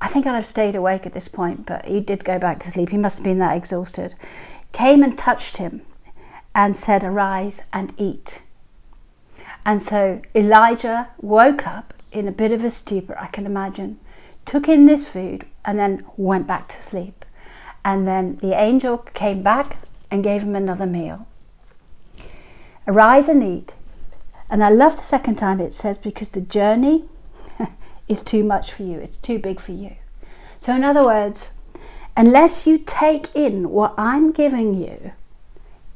I 0.00 0.08
think 0.08 0.26
I'd 0.26 0.36
have 0.36 0.48
stayed 0.48 0.74
awake 0.74 1.04
at 1.04 1.12
this 1.12 1.28
point, 1.28 1.66
but 1.66 1.84
he 1.84 2.00
did 2.00 2.24
go 2.24 2.38
back 2.38 2.60
to 2.60 2.70
sleep. 2.70 2.88
He 2.88 2.96
must 2.96 3.18
have 3.18 3.24
been 3.24 3.40
that 3.40 3.58
exhausted. 3.58 4.14
Came 4.72 5.02
and 5.02 5.18
touched 5.18 5.58
him 5.58 5.82
and 6.54 6.74
said, 6.74 7.04
Arise 7.04 7.60
and 7.74 7.92
eat. 7.98 8.40
And 9.64 9.80
so 9.80 10.20
Elijah 10.34 11.08
woke 11.20 11.66
up 11.66 11.94
in 12.10 12.28
a 12.28 12.32
bit 12.32 12.52
of 12.52 12.64
a 12.64 12.70
stupor, 12.70 13.16
I 13.18 13.26
can 13.28 13.46
imagine, 13.46 14.00
took 14.44 14.68
in 14.68 14.86
this 14.86 15.08
food, 15.08 15.46
and 15.64 15.78
then 15.78 16.04
went 16.16 16.46
back 16.46 16.68
to 16.68 16.82
sleep. 16.82 17.24
And 17.84 18.06
then 18.06 18.38
the 18.40 18.60
angel 18.60 18.98
came 18.98 19.42
back 19.42 19.76
and 20.10 20.22
gave 20.22 20.42
him 20.42 20.54
another 20.54 20.86
meal. 20.86 21.26
Arise 22.86 23.28
and 23.28 23.42
eat. 23.42 23.74
And 24.50 24.62
I 24.62 24.68
love 24.68 24.96
the 24.96 25.02
second 25.02 25.36
time 25.36 25.60
it 25.60 25.72
says, 25.72 25.96
because 25.96 26.30
the 26.30 26.40
journey 26.40 27.04
is 28.08 28.22
too 28.22 28.44
much 28.44 28.72
for 28.72 28.82
you, 28.82 28.98
it's 28.98 29.16
too 29.16 29.38
big 29.38 29.60
for 29.60 29.72
you. 29.72 29.96
So, 30.58 30.74
in 30.76 30.84
other 30.84 31.04
words, 31.04 31.52
unless 32.16 32.66
you 32.66 32.78
take 32.78 33.34
in 33.34 33.70
what 33.70 33.94
I'm 33.96 34.32
giving 34.32 34.74
you, 34.74 35.12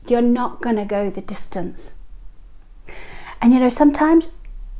you're 0.09 0.23
not 0.23 0.63
going 0.63 0.77
to 0.77 0.85
go 0.85 1.11
the 1.11 1.21
distance. 1.21 1.93
And 3.41 3.53
you 3.53 3.61
know, 3.61 3.69
sometimes 3.69 4.29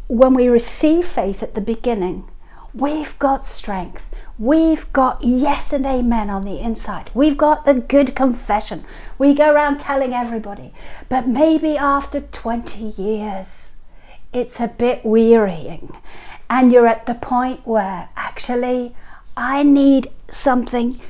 when 0.09 0.35
we 0.35 0.49
receive 0.49 1.07
faith 1.07 1.43
at 1.43 1.55
the 1.55 1.61
beginning, 1.61 2.29
we've 2.75 3.19
got 3.19 3.45
strength. 3.45 4.11
We've 4.39 4.93
got 4.93 5.25
yes 5.25 5.73
and 5.73 5.87
amen 5.87 6.29
on 6.29 6.43
the 6.43 6.61
inside. 6.61 7.11
We've 7.15 7.39
got 7.39 7.65
the 7.65 7.75
good 7.75 8.15
confession. 8.15 8.85
We 9.19 9.35
go 9.35 9.53
around 9.53 9.81
telling 9.81 10.13
everybody. 10.13 10.75
But 11.09 11.27
maybe 11.27 11.79
after 11.79 12.21
20 12.21 12.95
years, 13.03 13.77
it's 14.33 14.61
a 14.61 14.69
bit 14.69 15.05
wearying. 15.05 15.97
And 16.51 16.71
you're 16.71 16.87
at 16.87 17.07
the 17.07 17.15
point 17.15 17.67
where 17.67 18.11
actually 18.17 18.95
I 19.37 19.63
need 19.63 20.11
something 20.31 21.01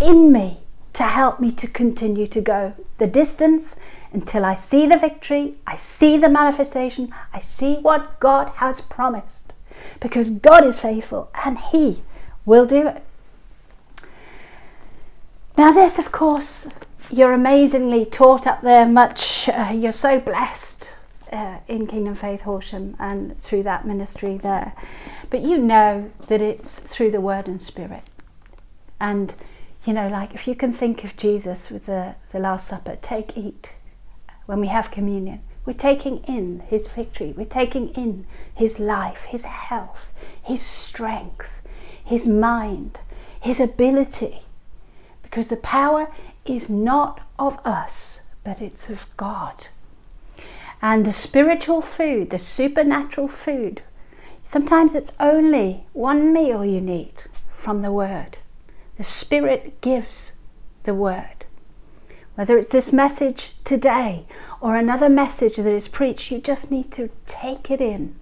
in 0.00 0.32
me 0.32 0.58
to 0.94 1.04
help 1.04 1.40
me 1.40 1.52
to 1.52 1.66
continue 1.66 2.26
to 2.26 2.40
go 2.40 2.74
the 2.98 3.06
distance 3.06 3.76
until 4.14 4.44
I 4.44 4.54
see 4.54 4.86
the 4.86 4.96
victory, 4.96 5.56
I 5.66 5.74
see 5.74 6.16
the 6.16 6.28
manifestation, 6.28 7.12
I 7.32 7.40
see 7.40 7.74
what 7.74 8.20
God 8.20 8.48
has 8.56 8.80
promised. 8.80 9.52
Because 10.00 10.30
God 10.30 10.64
is 10.64 10.78
faithful 10.78 11.30
and 11.44 11.58
He 11.58 12.02
will 12.46 12.64
do 12.64 12.86
it. 12.86 13.02
Now, 15.58 15.72
this, 15.72 15.98
of 15.98 16.12
course, 16.12 16.68
you're 17.10 17.32
amazingly 17.32 18.06
taught 18.06 18.46
up 18.46 18.62
there 18.62 18.86
much. 18.86 19.48
Uh, 19.48 19.72
you're 19.74 19.92
so 19.92 20.20
blessed 20.20 20.88
uh, 21.32 21.58
in 21.68 21.86
Kingdom 21.86 22.14
Faith 22.14 22.42
Horsham 22.42 22.96
and 22.98 23.38
through 23.40 23.64
that 23.64 23.86
ministry 23.86 24.38
there. 24.38 24.74
But 25.30 25.42
you 25.42 25.58
know 25.58 26.10
that 26.28 26.40
it's 26.40 26.78
through 26.78 27.10
the 27.10 27.20
Word 27.20 27.46
and 27.46 27.60
Spirit. 27.60 28.02
And, 29.00 29.34
you 29.84 29.92
know, 29.92 30.08
like 30.08 30.34
if 30.34 30.46
you 30.46 30.54
can 30.54 30.72
think 30.72 31.04
of 31.04 31.16
Jesus 31.16 31.70
with 31.70 31.86
the, 31.86 32.14
the 32.32 32.38
Last 32.38 32.68
Supper, 32.68 32.96
take, 33.02 33.36
eat, 33.36 33.70
when 34.46 34.60
we 34.60 34.68
have 34.68 34.90
communion, 34.90 35.40
we're 35.64 35.72
taking 35.72 36.18
in 36.24 36.60
his 36.68 36.88
victory, 36.88 37.32
we're 37.36 37.44
taking 37.44 37.88
in 37.90 38.26
his 38.54 38.78
life, 38.78 39.24
his 39.24 39.44
health, 39.44 40.12
his 40.42 40.62
strength, 40.62 41.62
his 42.04 42.26
mind, 42.26 43.00
his 43.40 43.60
ability. 43.60 44.42
Because 45.22 45.48
the 45.48 45.56
power 45.56 46.12
is 46.44 46.68
not 46.68 47.20
of 47.38 47.58
us, 47.64 48.20
but 48.44 48.60
it's 48.60 48.90
of 48.90 49.06
God. 49.16 49.68
And 50.82 51.06
the 51.06 51.12
spiritual 51.12 51.80
food, 51.80 52.28
the 52.28 52.38
supernatural 52.38 53.28
food, 53.28 53.82
sometimes 54.44 54.94
it's 54.94 55.12
only 55.18 55.86
one 55.94 56.32
meal 56.32 56.62
you 56.62 56.80
need 56.80 57.24
from 57.56 57.80
the 57.80 57.90
Word. 57.90 58.36
The 58.98 59.04
Spirit 59.04 59.80
gives 59.80 60.32
the 60.82 60.94
Word. 60.94 61.33
Whether 62.34 62.58
it's 62.58 62.70
this 62.70 62.92
message 62.92 63.52
today 63.64 64.26
or 64.60 64.76
another 64.76 65.08
message 65.08 65.56
that 65.56 65.66
is 65.66 65.88
preached, 65.88 66.30
you 66.30 66.40
just 66.40 66.70
need 66.70 66.90
to 66.92 67.10
take 67.26 67.70
it 67.70 67.80
in. 67.80 68.16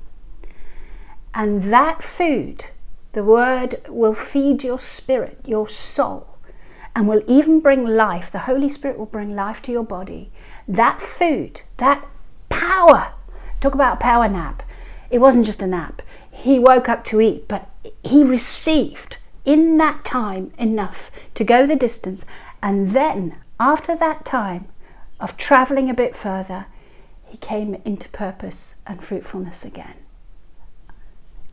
And 1.34 1.62
that 1.72 2.04
food, 2.04 2.66
the 3.12 3.24
Word, 3.24 3.80
will 3.88 4.12
feed 4.14 4.64
your 4.64 4.78
spirit, 4.78 5.38
your 5.46 5.66
soul, 5.66 6.36
and 6.94 7.08
will 7.08 7.22
even 7.26 7.60
bring 7.60 7.86
life. 7.86 8.30
The 8.30 8.40
Holy 8.40 8.68
Spirit 8.68 8.98
will 8.98 9.06
bring 9.06 9.34
life 9.34 9.62
to 9.62 9.72
your 9.72 9.84
body. 9.84 10.30
That 10.68 11.00
food, 11.00 11.62
that 11.78 12.06
power, 12.50 13.12
talk 13.62 13.74
about 13.74 13.96
a 13.96 14.00
power 14.00 14.28
nap. 14.28 14.62
It 15.10 15.18
wasn't 15.18 15.46
just 15.46 15.62
a 15.62 15.66
nap. 15.66 16.02
He 16.30 16.58
woke 16.58 16.88
up 16.88 17.02
to 17.06 17.20
eat, 17.20 17.48
but 17.48 17.70
he 18.02 18.22
received 18.22 19.16
in 19.44 19.78
that 19.78 20.04
time 20.04 20.52
enough 20.58 21.10
to 21.34 21.44
go 21.44 21.66
the 21.66 21.76
distance. 21.76 22.26
And 22.62 22.90
then, 22.90 23.36
after 23.62 23.94
that 23.94 24.24
time 24.24 24.66
of 25.20 25.36
traveling 25.36 25.88
a 25.88 25.94
bit 25.94 26.16
further, 26.16 26.66
he 27.24 27.36
came 27.36 27.80
into 27.84 28.08
purpose 28.08 28.74
and 28.84 29.04
fruitfulness 29.04 29.64
again. 29.64 29.94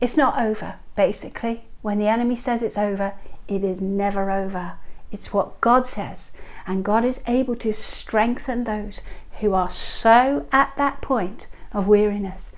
It's 0.00 0.16
not 0.16 0.42
over, 0.42 0.74
basically. 0.96 1.62
When 1.82 2.00
the 2.00 2.08
enemy 2.08 2.34
says 2.34 2.62
it's 2.62 2.76
over, 2.76 3.14
it 3.46 3.62
is 3.62 3.80
never 3.80 4.28
over. 4.28 4.72
It's 5.12 5.32
what 5.32 5.60
God 5.60 5.86
says. 5.86 6.32
And 6.66 6.84
God 6.84 7.04
is 7.04 7.20
able 7.28 7.54
to 7.56 7.72
strengthen 7.72 8.64
those 8.64 9.00
who 9.38 9.54
are 9.54 9.70
so 9.70 10.46
at 10.50 10.72
that 10.76 11.00
point 11.00 11.46
of 11.72 11.86
weariness 11.86 12.52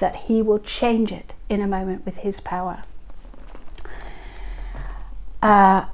that 0.00 0.16
He 0.26 0.42
will 0.42 0.58
change 0.58 1.12
it 1.12 1.32
in 1.48 1.60
a 1.60 1.68
moment 1.68 2.04
with 2.04 2.18
His 2.18 2.40
power. 2.40 2.82
Uh, 5.40 5.84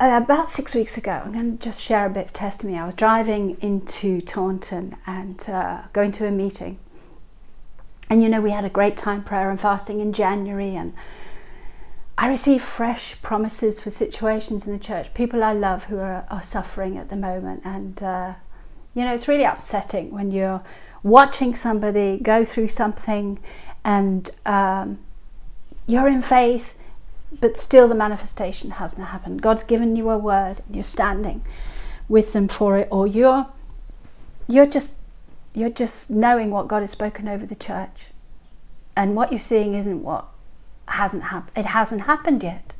about 0.00 0.48
six 0.48 0.74
weeks 0.74 0.96
ago, 0.96 1.22
I'm 1.24 1.32
going 1.32 1.58
to 1.58 1.64
just 1.64 1.80
share 1.80 2.06
a 2.06 2.10
bit 2.10 2.26
of 2.26 2.32
testimony. 2.32 2.78
I 2.78 2.86
was 2.86 2.94
driving 2.94 3.56
into 3.60 4.20
Taunton 4.20 4.96
and 5.06 5.48
uh, 5.48 5.82
going 5.92 6.12
to 6.12 6.26
a 6.26 6.30
meeting. 6.30 6.78
And 8.10 8.22
you 8.22 8.28
know, 8.28 8.40
we 8.40 8.50
had 8.50 8.64
a 8.64 8.70
great 8.70 8.96
time 8.96 9.22
prayer 9.22 9.50
and 9.50 9.60
fasting 9.60 10.00
in 10.00 10.12
January, 10.12 10.76
and 10.76 10.94
I 12.18 12.28
received 12.28 12.62
fresh 12.62 13.16
promises 13.22 13.80
for 13.80 13.90
situations 13.90 14.66
in 14.66 14.72
the 14.72 14.78
church, 14.78 15.14
people 15.14 15.42
I 15.42 15.52
love 15.52 15.84
who 15.84 15.98
are, 15.98 16.26
are 16.30 16.42
suffering 16.42 16.96
at 16.98 17.08
the 17.08 17.16
moment. 17.16 17.62
And, 17.64 18.02
uh, 18.02 18.34
you 18.94 19.04
know, 19.04 19.12
it's 19.12 19.26
really 19.26 19.44
upsetting 19.44 20.10
when 20.10 20.30
you're 20.30 20.62
watching 21.02 21.54
somebody 21.54 22.18
go 22.18 22.44
through 22.44 22.68
something 22.68 23.40
and 23.84 24.30
um, 24.46 24.98
you're 25.86 26.08
in 26.08 26.22
faith, 26.22 26.74
but 27.40 27.56
still 27.56 27.88
the 27.88 27.94
manifestation 27.94 28.72
hasn't 28.72 29.08
happened. 29.08 29.42
God's 29.42 29.62
given 29.62 29.96
you 29.96 30.10
a 30.10 30.18
word 30.18 30.62
and 30.66 30.74
you're 30.74 30.84
standing 30.84 31.44
with 32.08 32.32
them 32.32 32.48
for 32.48 32.76
it, 32.76 32.88
or 32.90 33.06
you're, 33.06 33.46
you're 34.46 34.66
just 34.66 34.94
you're 35.54 35.70
just 35.70 36.10
knowing 36.10 36.50
what 36.50 36.66
God 36.66 36.80
has 36.80 36.90
spoken 36.90 37.28
over 37.28 37.46
the 37.46 37.54
church, 37.54 38.06
and 38.96 39.14
what 39.14 39.30
you're 39.30 39.40
seeing 39.40 39.74
isn't 39.74 40.02
what 40.02 40.26
hasn't 40.88 41.24
happened. 41.24 41.56
It 41.56 41.66
hasn't 41.66 42.02
happened 42.02 42.42
yet, 42.42 42.72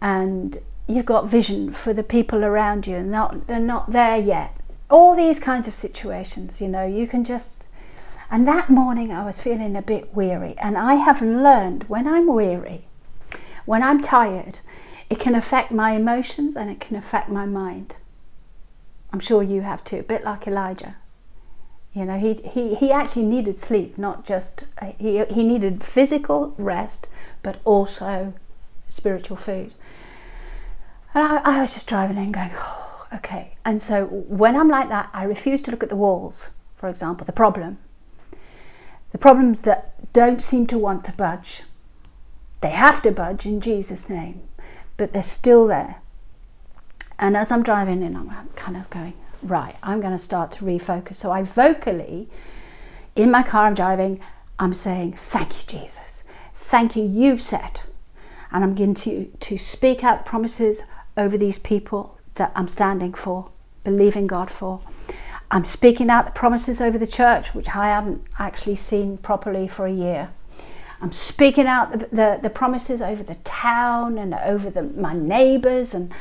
and 0.00 0.58
you've 0.86 1.06
got 1.06 1.26
vision 1.26 1.72
for 1.72 1.92
the 1.94 2.02
people 2.02 2.44
around 2.44 2.86
you, 2.86 2.96
and 2.96 3.10
not 3.10 3.46
they're 3.46 3.58
not 3.58 3.92
there 3.92 4.18
yet. 4.18 4.54
All 4.90 5.16
these 5.16 5.40
kinds 5.40 5.66
of 5.66 5.74
situations, 5.74 6.60
you 6.60 6.68
know, 6.68 6.86
you 6.86 7.06
can 7.06 7.24
just. 7.24 7.64
And 8.30 8.48
that 8.48 8.70
morning, 8.70 9.12
I 9.12 9.26
was 9.26 9.40
feeling 9.40 9.76
a 9.76 9.82
bit 9.82 10.14
weary, 10.14 10.54
and 10.58 10.78
I 10.78 10.94
have 10.94 11.20
learned 11.20 11.84
when 11.88 12.06
I'm 12.06 12.26
weary, 12.32 12.86
when 13.64 13.82
I'm 13.82 14.00
tired, 14.02 14.60
it 15.10 15.18
can 15.18 15.34
affect 15.34 15.70
my 15.70 15.92
emotions 15.92 16.56
and 16.56 16.70
it 16.70 16.80
can 16.80 16.96
affect 16.96 17.28
my 17.28 17.46
mind. 17.46 17.96
I'm 19.12 19.20
sure 19.20 19.42
you 19.42 19.60
have 19.62 19.84
too, 19.84 19.98
a 19.98 20.02
bit 20.02 20.24
like 20.24 20.46
Elijah. 20.46 20.96
You 21.92 22.06
know, 22.06 22.18
he, 22.18 22.34
he, 22.34 22.74
he 22.74 22.90
actually 22.90 23.26
needed 23.26 23.60
sleep, 23.60 23.98
not 23.98 24.24
just, 24.24 24.64
uh, 24.80 24.92
he, 24.98 25.22
he 25.26 25.44
needed 25.44 25.84
physical 25.84 26.54
rest, 26.56 27.06
but 27.42 27.60
also 27.64 28.32
spiritual 28.88 29.36
food. 29.36 29.74
And 31.14 31.24
I, 31.24 31.36
I 31.44 31.60
was 31.60 31.74
just 31.74 31.86
driving 31.86 32.16
in 32.16 32.32
going, 32.32 32.52
oh, 32.54 33.06
okay. 33.16 33.56
And 33.66 33.82
so 33.82 34.06
when 34.06 34.56
I'm 34.56 34.68
like 34.68 34.88
that, 34.88 35.10
I 35.12 35.24
refuse 35.24 35.60
to 35.62 35.70
look 35.70 35.82
at 35.82 35.90
the 35.90 35.96
walls, 35.96 36.48
for 36.76 36.88
example, 36.88 37.26
the 37.26 37.32
problem. 37.32 37.76
The 39.10 39.18
problems 39.18 39.60
that 39.60 40.12
don't 40.14 40.42
seem 40.42 40.66
to 40.68 40.78
want 40.78 41.04
to 41.04 41.12
budge. 41.12 41.62
They 42.62 42.70
have 42.70 43.02
to 43.02 43.10
budge 43.10 43.44
in 43.44 43.60
Jesus' 43.60 44.08
name, 44.08 44.40
but 44.96 45.12
they're 45.12 45.22
still 45.22 45.66
there. 45.66 45.96
And 47.18 47.36
as 47.36 47.52
I'm 47.52 47.62
driving 47.62 48.02
in, 48.02 48.16
I'm 48.16 48.48
kind 48.56 48.76
of 48.76 48.88
going, 48.88 49.14
right, 49.42 49.76
I'm 49.82 50.00
going 50.00 50.16
to 50.16 50.24
start 50.24 50.52
to 50.52 50.64
refocus. 50.64 51.16
So 51.16 51.32
I 51.32 51.42
vocally, 51.42 52.28
in 53.16 53.30
my 53.30 53.42
car, 53.42 53.66
I'm 53.66 53.74
driving, 53.74 54.20
I'm 54.58 54.74
saying, 54.74 55.14
Thank 55.18 55.50
you, 55.60 55.80
Jesus. 55.80 56.22
Thank 56.54 56.96
you, 56.96 57.04
you've 57.04 57.42
said. 57.42 57.80
And 58.52 58.62
I'm 58.62 58.74
going 58.74 58.94
to, 58.94 59.26
to 59.26 59.58
speak 59.58 60.04
out 60.04 60.24
promises 60.24 60.82
over 61.16 61.36
these 61.36 61.58
people 61.58 62.18
that 62.34 62.52
I'm 62.54 62.68
standing 62.68 63.12
for, 63.12 63.50
believing 63.82 64.26
God 64.26 64.50
for. 64.50 64.80
I'm 65.50 65.64
speaking 65.64 66.10
out 66.10 66.26
the 66.26 66.30
promises 66.30 66.80
over 66.80 66.96
the 66.96 67.06
church, 67.06 67.54
which 67.54 67.68
I 67.70 67.88
haven't 67.88 68.24
actually 68.38 68.76
seen 68.76 69.18
properly 69.18 69.68
for 69.68 69.86
a 69.86 69.92
year. 69.92 70.30
I'm 71.02 71.12
speaking 71.12 71.66
out 71.66 71.90
the, 71.90 71.98
the, 72.12 72.38
the 72.42 72.50
promises 72.50 73.02
over 73.02 73.22
the 73.22 73.34
town 73.36 74.16
and 74.16 74.32
over 74.34 74.70
the, 74.70 74.82
my 74.82 75.14
neighbours 75.14 75.92
and 75.92 76.12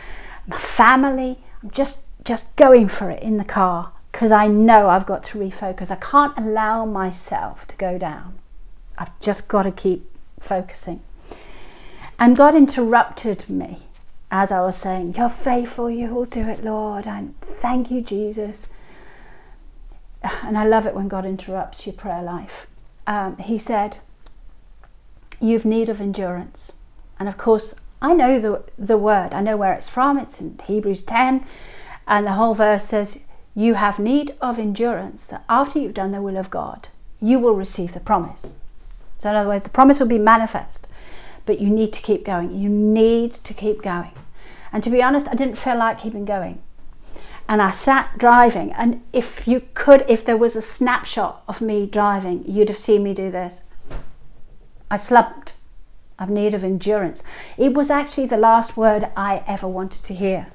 my 0.47 0.57
family. 0.57 1.37
I'm 1.61 1.71
just 1.71 2.05
just 2.23 2.55
going 2.55 2.87
for 2.87 3.09
it 3.09 3.21
in 3.23 3.37
the 3.37 3.43
car 3.43 3.93
because 4.11 4.31
I 4.31 4.47
know 4.47 4.89
I've 4.89 5.05
got 5.05 5.23
to 5.25 5.39
refocus. 5.39 5.89
I 5.89 5.95
can't 5.95 6.37
allow 6.37 6.85
myself 6.85 7.67
to 7.67 7.75
go 7.77 7.97
down. 7.97 8.39
I've 8.97 9.17
just 9.19 9.47
got 9.47 9.63
to 9.63 9.71
keep 9.71 10.09
focusing. 10.39 11.01
And 12.19 12.37
God 12.37 12.55
interrupted 12.55 13.49
me 13.49 13.87
as 14.29 14.51
I 14.51 14.61
was 14.61 14.77
saying, 14.77 15.15
You're 15.17 15.29
faithful, 15.29 15.89
you 15.89 16.07
will 16.07 16.25
do 16.25 16.47
it, 16.47 16.63
Lord. 16.63 17.05
And 17.05 17.39
thank 17.41 17.91
you, 17.91 18.01
Jesus. 18.01 18.67
And 20.43 20.57
I 20.57 20.65
love 20.65 20.85
it 20.85 20.93
when 20.93 21.07
God 21.07 21.25
interrupts 21.25 21.85
your 21.85 21.93
prayer 21.93 22.21
life. 22.21 22.67
Um, 23.07 23.37
he 23.37 23.57
said, 23.57 23.97
You've 25.41 25.65
need 25.65 25.89
of 25.89 25.99
endurance. 25.99 26.71
And 27.19 27.27
of 27.27 27.37
course, 27.37 27.73
I 28.01 28.13
know 28.13 28.39
the, 28.39 28.63
the 28.77 28.97
word, 28.97 29.33
I 29.33 29.41
know 29.41 29.57
where 29.57 29.73
it's 29.73 29.89
from. 29.89 30.17
It's 30.17 30.39
in 30.39 30.59
Hebrews 30.65 31.03
10. 31.03 31.45
And 32.07 32.27
the 32.27 32.33
whole 32.33 32.53
verse 32.53 32.85
says, 32.85 33.19
You 33.55 33.73
have 33.73 33.99
need 33.99 34.35
of 34.39 34.59
endurance, 34.59 35.25
that 35.27 35.43
after 35.49 35.79
you've 35.79 35.93
done 35.93 36.11
the 36.11 36.21
will 36.21 36.37
of 36.37 36.49
God, 36.49 36.87
you 37.19 37.39
will 37.39 37.53
receive 37.53 37.93
the 37.93 37.99
promise. 37.99 38.53
So, 39.19 39.29
in 39.29 39.35
other 39.35 39.49
words, 39.49 39.63
the 39.63 39.69
promise 39.69 39.99
will 39.99 40.07
be 40.07 40.17
manifest, 40.17 40.87
but 41.45 41.59
you 41.59 41.69
need 41.69 41.93
to 41.93 42.01
keep 42.01 42.25
going. 42.25 42.55
You 42.55 42.69
need 42.69 43.35
to 43.43 43.53
keep 43.53 43.81
going. 43.81 44.11
And 44.73 44.83
to 44.83 44.89
be 44.89 45.03
honest, 45.03 45.27
I 45.27 45.35
didn't 45.35 45.57
feel 45.57 45.77
like 45.77 45.99
keeping 45.99 46.25
going. 46.25 46.61
And 47.47 47.61
I 47.61 47.71
sat 47.71 48.17
driving, 48.17 48.71
and 48.73 49.03
if 49.11 49.47
you 49.47 49.63
could, 49.73 50.05
if 50.07 50.23
there 50.23 50.37
was 50.37 50.55
a 50.55 50.61
snapshot 50.61 51.43
of 51.47 51.61
me 51.61 51.85
driving, 51.85 52.43
you'd 52.47 52.69
have 52.69 52.79
seen 52.79 53.03
me 53.03 53.13
do 53.13 53.29
this. 53.29 53.61
I 54.91 54.97
slumped. 54.97 55.53
I've 56.19 56.29
need 56.29 56.53
of 56.53 56.63
endurance. 56.63 57.23
It 57.57 57.73
was 57.73 57.89
actually 57.89 58.27
the 58.27 58.37
last 58.37 58.77
word 58.77 59.07
I 59.17 59.41
ever 59.47 59.67
wanted 59.67 60.03
to 60.03 60.13
hear. 60.13 60.47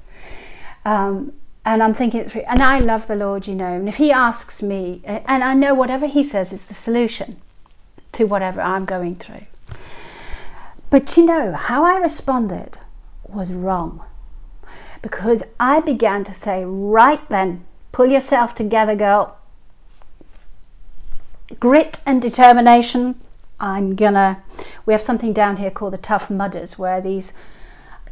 Um, 0.85 1.33
and 1.65 1.83
I'm 1.83 1.93
thinking 1.93 2.29
through. 2.29 2.43
And 2.47 2.61
I 2.61 2.79
love 2.79 3.07
the 3.07 3.15
Lord, 3.15 3.47
you 3.47 3.55
know. 3.55 3.73
And 3.73 3.89
if 3.89 3.97
He 3.97 4.11
asks 4.11 4.61
me, 4.61 5.01
and 5.05 5.43
I 5.43 5.53
know 5.53 5.73
whatever 5.73 6.07
He 6.07 6.23
says 6.23 6.53
is 6.53 6.65
the 6.65 6.73
solution 6.75 7.41
to 8.13 8.23
whatever 8.25 8.61
I'm 8.61 8.85
going 8.85 9.15
through. 9.15 9.47
But 10.89 11.17
you 11.17 11.25
know, 11.25 11.51
how 11.53 11.83
I 11.83 11.97
responded 11.97 12.77
was 13.27 13.51
wrong. 13.51 14.03
because 15.01 15.43
I 15.59 15.79
began 15.79 16.23
to 16.25 16.33
say, 16.33 16.63
right 16.65 17.25
then, 17.27 17.65
pull 17.91 18.07
yourself 18.07 18.55
together, 18.55 18.95
girl. 18.95 19.37
Grit 21.59 21.99
and 22.05 22.21
determination. 22.21 23.15
I'm 23.59 23.95
gonna. 23.95 24.43
We 24.85 24.93
have 24.93 25.01
something 25.01 25.33
down 25.33 25.57
here 25.57 25.71
called 25.71 25.93
the 25.93 25.97
Tough 25.97 26.29
Mudders, 26.29 26.77
where 26.77 27.01
these 27.01 27.33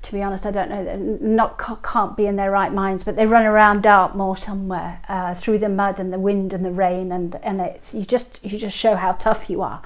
to 0.06 0.12
be 0.12 0.22
honest, 0.22 0.46
I 0.46 0.52
don't 0.52 0.70
know. 0.70 1.18
Not 1.20 1.60
can't 1.84 2.16
be 2.16 2.28
in 2.28 2.36
their 2.36 2.52
right 2.52 2.72
minds, 2.72 3.04
but 3.04 3.16
they 3.16 3.26
run 3.26 3.46
around 3.46 3.82
Dartmoor 3.82 4.38
somewhere 4.38 5.02
uh, 5.10 5.34
through 5.34 5.58
the 5.58 5.70
mud 5.70 6.00
and 6.00 6.14
the 6.14 6.20
wind 6.20 6.54
and 6.54 6.64
the 6.64 6.72
rain, 6.72 7.12
and 7.12 7.36
and 7.42 7.60
it's 7.60 7.94
you 7.94 8.06
just 8.06 8.40
you 8.44 8.58
just 8.60 8.78
show 8.78 8.96
how 8.96 9.14
tough 9.14 9.50
you 9.50 9.64
are. 9.64 9.82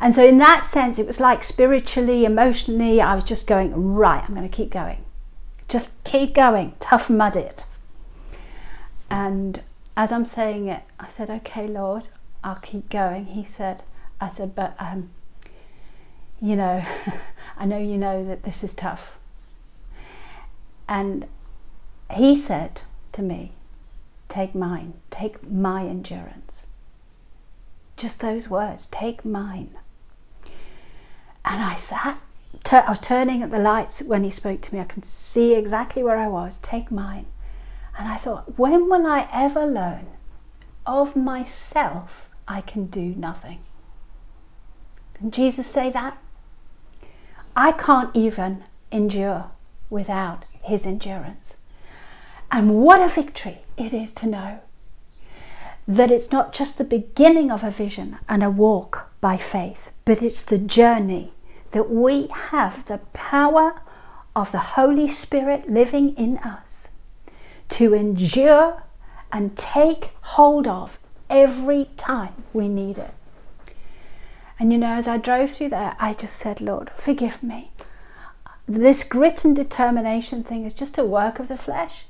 And 0.00 0.14
so, 0.14 0.24
in 0.24 0.38
that 0.38 0.64
sense, 0.64 0.98
it 0.98 1.06
was 1.06 1.20
like 1.20 1.44
spiritually, 1.44 2.24
emotionally, 2.24 3.00
I 3.00 3.14
was 3.14 3.24
just 3.24 3.46
going 3.46 3.94
right. 3.94 4.24
I'm 4.26 4.34
going 4.34 4.48
to 4.48 4.56
keep 4.56 4.70
going, 4.70 5.04
just 5.68 6.02
keep 6.02 6.34
going, 6.34 6.74
tough 6.80 7.10
mud 7.10 7.36
it. 7.36 7.66
And 9.10 9.62
as 9.96 10.12
I'm 10.12 10.24
saying 10.24 10.68
it, 10.68 10.82
I 10.98 11.10
said, 11.10 11.28
"Okay, 11.28 11.66
Lord, 11.66 12.08
I'll 12.42 12.56
keep 12.56 12.88
going." 12.88 13.26
He 13.26 13.44
said, 13.44 13.82
"I 14.20 14.28
said, 14.28 14.54
but 14.54 14.74
um, 14.78 15.10
you 16.40 16.56
know, 16.56 16.84
I 17.56 17.64
know 17.64 17.78
you 17.78 17.96
know 17.96 18.24
that 18.24 18.42
this 18.42 18.62
is 18.64 18.74
tough." 18.74 19.12
And 20.88 21.26
he 22.10 22.36
said 22.36 22.80
to 23.12 23.22
me, 23.22 23.52
Take 24.28 24.54
mine, 24.54 24.94
take 25.10 25.48
my 25.50 25.84
endurance. 25.86 26.56
Just 27.96 28.20
those 28.20 28.48
words, 28.48 28.86
take 28.90 29.24
mine. 29.24 29.76
And 31.44 31.62
I 31.62 31.76
sat, 31.76 32.20
I 32.70 32.90
was 32.90 33.00
turning 33.00 33.42
at 33.42 33.50
the 33.50 33.58
lights 33.58 34.00
when 34.00 34.24
he 34.24 34.30
spoke 34.30 34.60
to 34.62 34.74
me. 34.74 34.80
I 34.80 34.84
could 34.84 35.04
see 35.04 35.54
exactly 35.54 36.02
where 36.02 36.18
I 36.18 36.28
was, 36.28 36.58
take 36.62 36.90
mine. 36.90 37.26
And 37.98 38.08
I 38.08 38.16
thought, 38.16 38.58
when 38.58 38.88
will 38.88 39.06
I 39.06 39.28
ever 39.32 39.66
learn 39.66 40.06
of 40.86 41.16
myself 41.16 42.28
I 42.46 42.60
can 42.60 42.86
do 42.86 43.14
nothing? 43.16 43.60
Did 45.22 45.32
Jesus 45.32 45.66
say 45.66 45.90
that? 45.90 46.18
I 47.56 47.72
can't 47.72 48.14
even 48.14 48.64
endure 48.92 49.50
without 49.90 50.44
his 50.62 50.86
endurance. 50.86 51.56
And 52.50 52.76
what 52.82 53.00
a 53.00 53.08
victory 53.08 53.58
it 53.76 53.92
is 53.92 54.12
to 54.14 54.26
know 54.26 54.60
that 55.86 56.10
it's 56.10 56.30
not 56.30 56.52
just 56.52 56.78
the 56.78 56.84
beginning 56.84 57.50
of 57.50 57.64
a 57.64 57.70
vision 57.70 58.18
and 58.28 58.42
a 58.42 58.50
walk 58.50 59.10
by 59.20 59.36
faith, 59.36 59.90
but 60.04 60.22
it's 60.22 60.42
the 60.42 60.58
journey 60.58 61.32
that 61.72 61.90
we 61.90 62.28
have 62.28 62.86
the 62.86 62.98
power 63.12 63.80
of 64.36 64.52
the 64.52 64.58
Holy 64.58 65.08
Spirit 65.08 65.70
living 65.70 66.14
in 66.16 66.38
us 66.38 66.88
to 67.70 67.94
endure 67.94 68.82
and 69.32 69.56
take 69.56 70.10
hold 70.20 70.66
of 70.66 70.98
every 71.28 71.90
time 71.96 72.44
we 72.52 72.68
need 72.68 72.98
it. 72.98 73.12
And 74.58 74.72
you 74.72 74.78
know, 74.78 74.94
as 74.94 75.06
I 75.06 75.16
drove 75.18 75.52
through 75.52 75.70
there, 75.70 75.96
I 76.00 76.14
just 76.14 76.36
said, 76.36 76.60
Lord, 76.60 76.90
forgive 76.90 77.42
me 77.42 77.70
this 78.68 79.02
grit 79.02 79.46
and 79.46 79.56
determination 79.56 80.44
thing 80.44 80.66
is 80.66 80.74
just 80.74 80.98
a 80.98 81.04
work 81.04 81.38
of 81.38 81.48
the 81.48 81.56
flesh. 81.56 82.04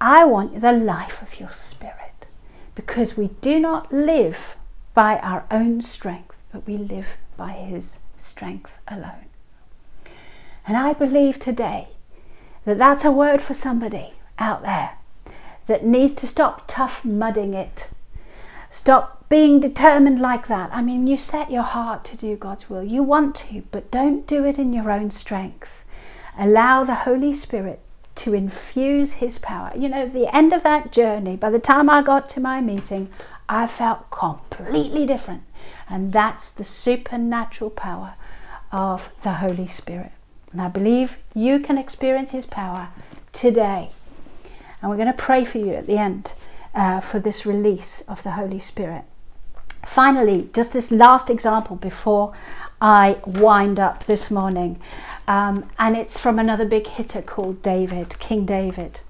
I 0.00 0.24
want 0.24 0.60
the 0.60 0.72
life 0.72 1.22
of 1.22 1.38
your 1.38 1.50
spirit 1.50 2.26
because 2.74 3.16
we 3.16 3.28
do 3.40 3.60
not 3.60 3.92
live 3.92 4.56
by 4.92 5.18
our 5.18 5.44
own 5.52 5.82
strength, 5.82 6.36
but 6.52 6.66
we 6.66 6.76
live 6.76 7.06
by 7.36 7.52
his 7.52 7.98
strength 8.18 8.78
alone. 8.88 9.26
And 10.66 10.76
I 10.76 10.94
believe 10.94 11.38
today 11.38 11.88
that 12.64 12.78
that's 12.78 13.04
a 13.04 13.12
word 13.12 13.40
for 13.40 13.54
somebody 13.54 14.14
out 14.36 14.62
there 14.62 14.98
that 15.68 15.86
needs 15.86 16.14
to 16.14 16.26
stop 16.26 16.64
tough 16.66 17.04
mudding 17.04 17.54
it. 17.54 17.88
Stop 18.68 19.23
being 19.34 19.58
determined 19.58 20.20
like 20.20 20.46
that. 20.46 20.70
I 20.72 20.80
mean, 20.80 21.08
you 21.08 21.16
set 21.16 21.50
your 21.50 21.64
heart 21.64 22.04
to 22.04 22.16
do 22.16 22.36
God's 22.36 22.70
will. 22.70 22.84
You 22.84 23.02
want 23.02 23.34
to, 23.34 23.64
but 23.72 23.90
don't 23.90 24.28
do 24.28 24.44
it 24.44 24.60
in 24.60 24.72
your 24.72 24.92
own 24.92 25.10
strength. 25.10 25.82
Allow 26.38 26.84
the 26.84 26.94
Holy 26.94 27.34
Spirit 27.34 27.80
to 28.14 28.32
infuse 28.32 29.14
His 29.14 29.38
power. 29.38 29.72
You 29.74 29.88
know, 29.88 30.08
the 30.08 30.32
end 30.32 30.52
of 30.52 30.62
that 30.62 30.92
journey, 30.92 31.34
by 31.34 31.50
the 31.50 31.58
time 31.58 31.90
I 31.90 32.00
got 32.00 32.28
to 32.28 32.40
my 32.40 32.60
meeting, 32.60 33.08
I 33.48 33.66
felt 33.66 34.08
completely 34.12 35.04
different. 35.04 35.42
And 35.90 36.12
that's 36.12 36.48
the 36.50 36.62
supernatural 36.62 37.70
power 37.70 38.14
of 38.70 39.10
the 39.24 39.32
Holy 39.32 39.66
Spirit. 39.66 40.12
And 40.52 40.62
I 40.62 40.68
believe 40.68 41.16
you 41.34 41.58
can 41.58 41.76
experience 41.76 42.30
His 42.30 42.46
power 42.46 42.90
today. 43.32 43.90
And 44.80 44.92
we're 44.92 44.96
going 44.96 45.08
to 45.08 45.12
pray 45.12 45.44
for 45.44 45.58
you 45.58 45.74
at 45.74 45.88
the 45.88 45.98
end 45.98 46.30
uh, 46.72 47.00
for 47.00 47.18
this 47.18 47.44
release 47.44 48.04
of 48.06 48.22
the 48.22 48.32
Holy 48.38 48.60
Spirit. 48.60 49.02
Finally, 49.86 50.50
just 50.52 50.72
this 50.72 50.90
last 50.90 51.30
example 51.30 51.76
before 51.76 52.34
I 52.80 53.18
wind 53.26 53.78
up 53.78 54.04
this 54.04 54.30
morning. 54.30 54.80
Um, 55.26 55.70
and 55.78 55.96
it's 55.96 56.18
from 56.18 56.38
another 56.38 56.64
big 56.64 56.86
hitter 56.86 57.22
called 57.22 57.62
David, 57.62 58.18
King 58.18 58.44
David. 58.44 59.00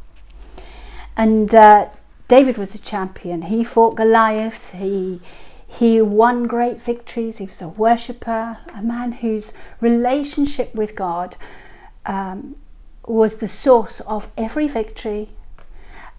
And 1.16 1.54
uh, 1.54 1.88
David 2.28 2.56
was 2.56 2.74
a 2.74 2.78
champion. 2.78 3.42
He 3.42 3.64
fought 3.64 3.96
Goliath. 3.96 4.70
He 4.70 5.20
he 5.66 6.00
won 6.00 6.44
great 6.44 6.80
victories. 6.80 7.38
He 7.38 7.46
was 7.46 7.60
a 7.60 7.68
worshipper, 7.68 8.58
a 8.72 8.80
man 8.80 9.10
whose 9.12 9.52
relationship 9.80 10.72
with 10.72 10.94
God 10.94 11.36
um, 12.06 12.54
was 13.06 13.36
the 13.36 13.48
source 13.48 13.98
of 14.00 14.28
every 14.36 14.68
victory, 14.68 15.30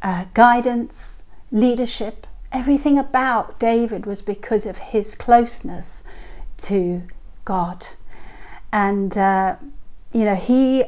uh, 0.02 0.26
guidance, 0.34 1.24
leadership. 1.52 2.28
Everything 2.56 2.98
about 2.98 3.60
David 3.60 4.06
was 4.06 4.22
because 4.22 4.66
of 4.66 4.78
his 4.78 5.14
closeness 5.14 6.04
to 6.60 7.04
God. 7.44 7.88
And 8.72 9.18
uh, 9.18 9.58
you 10.14 10.24
know, 10.24 10.36
he 10.36 10.86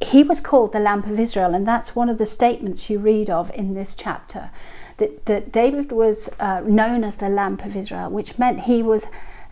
he 0.00 0.22
was 0.22 0.38
called 0.38 0.72
the 0.72 0.78
lamp 0.78 1.08
of 1.08 1.18
Israel, 1.18 1.54
and 1.54 1.66
that's 1.66 1.96
one 1.96 2.08
of 2.08 2.18
the 2.18 2.24
statements 2.26 2.88
you 2.88 3.00
read 3.00 3.28
of 3.28 3.50
in 3.52 3.74
this 3.74 3.96
chapter. 3.96 4.50
That, 4.98 5.26
that 5.26 5.50
David 5.50 5.90
was 5.90 6.28
uh, 6.38 6.60
known 6.64 7.02
as 7.02 7.16
the 7.16 7.28
lamp 7.28 7.64
of 7.64 7.74
Israel, 7.74 8.08
which 8.08 8.38
meant 8.38 8.60
he 8.60 8.80
was 8.80 9.06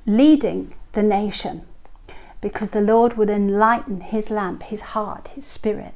leading 0.07 0.72
the 0.92 1.03
nation 1.03 1.62
because 2.40 2.70
the 2.70 2.81
Lord 2.81 3.16
would 3.16 3.31
enlighten 3.31 4.03
his 4.03 4.31
lamp, 4.31 4.62
his 4.62 4.81
heart, 4.94 5.31
his 5.35 5.44
spirit. 5.44 5.94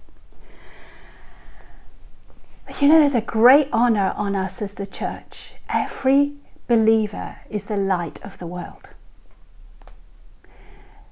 But 2.71 2.81
you 2.81 2.87
know, 2.87 3.01
there's 3.01 3.17
a 3.17 3.21
great 3.21 3.67
honor 3.73 4.15
on 4.17 4.37
us 4.37 4.63
as 4.63 4.75
the 4.75 4.87
church. 4.87 5.55
Every 5.69 6.35
believer 6.69 7.39
is 7.51 7.65
the 7.65 7.77
light 7.77 8.21
of 8.23 8.39
the 8.39 8.47
world. 8.47 8.91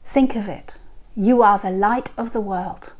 Think 0.06 0.36
of 0.36 0.48
it. 0.48 0.74
You 1.16 1.42
are 1.42 1.58
the 1.58 1.72
light 1.72 2.10
of 2.16 2.32
the 2.32 2.40
world. 2.40 2.92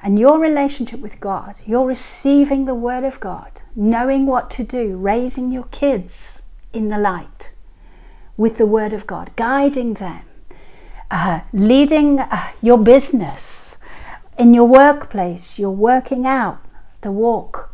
And 0.00 0.20
your 0.20 0.38
relationship 0.38 1.00
with 1.00 1.18
God, 1.18 1.56
you're 1.66 1.84
receiving 1.84 2.64
the 2.64 2.76
Word 2.76 3.02
of 3.02 3.18
God, 3.18 3.62
knowing 3.74 4.24
what 4.24 4.52
to 4.52 4.62
do, 4.62 4.96
raising 4.96 5.50
your 5.50 5.66
kids 5.72 6.42
in 6.72 6.90
the 6.90 6.98
light 6.98 7.50
with 8.36 8.56
the 8.56 8.66
Word 8.66 8.92
of 8.92 9.04
God, 9.08 9.32
guiding 9.34 9.94
them, 9.94 10.22
uh, 11.10 11.40
leading 11.52 12.20
uh, 12.20 12.52
your 12.62 12.78
business, 12.78 13.74
in 14.38 14.54
your 14.54 14.68
workplace, 14.68 15.58
you're 15.58 15.70
working 15.70 16.24
out 16.24 16.64
the 17.00 17.10
walk 17.10 17.69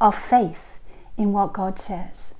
of 0.00 0.16
faith 0.16 0.78
in 1.16 1.32
what 1.32 1.52
God 1.52 1.78
says. 1.78 2.34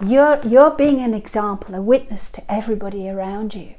You're, 0.00 0.40
you're 0.44 0.70
being 0.70 1.00
an 1.00 1.14
example, 1.14 1.74
a 1.74 1.82
witness 1.82 2.30
to 2.32 2.52
everybody 2.52 3.08
around 3.08 3.54
you. 3.54 3.74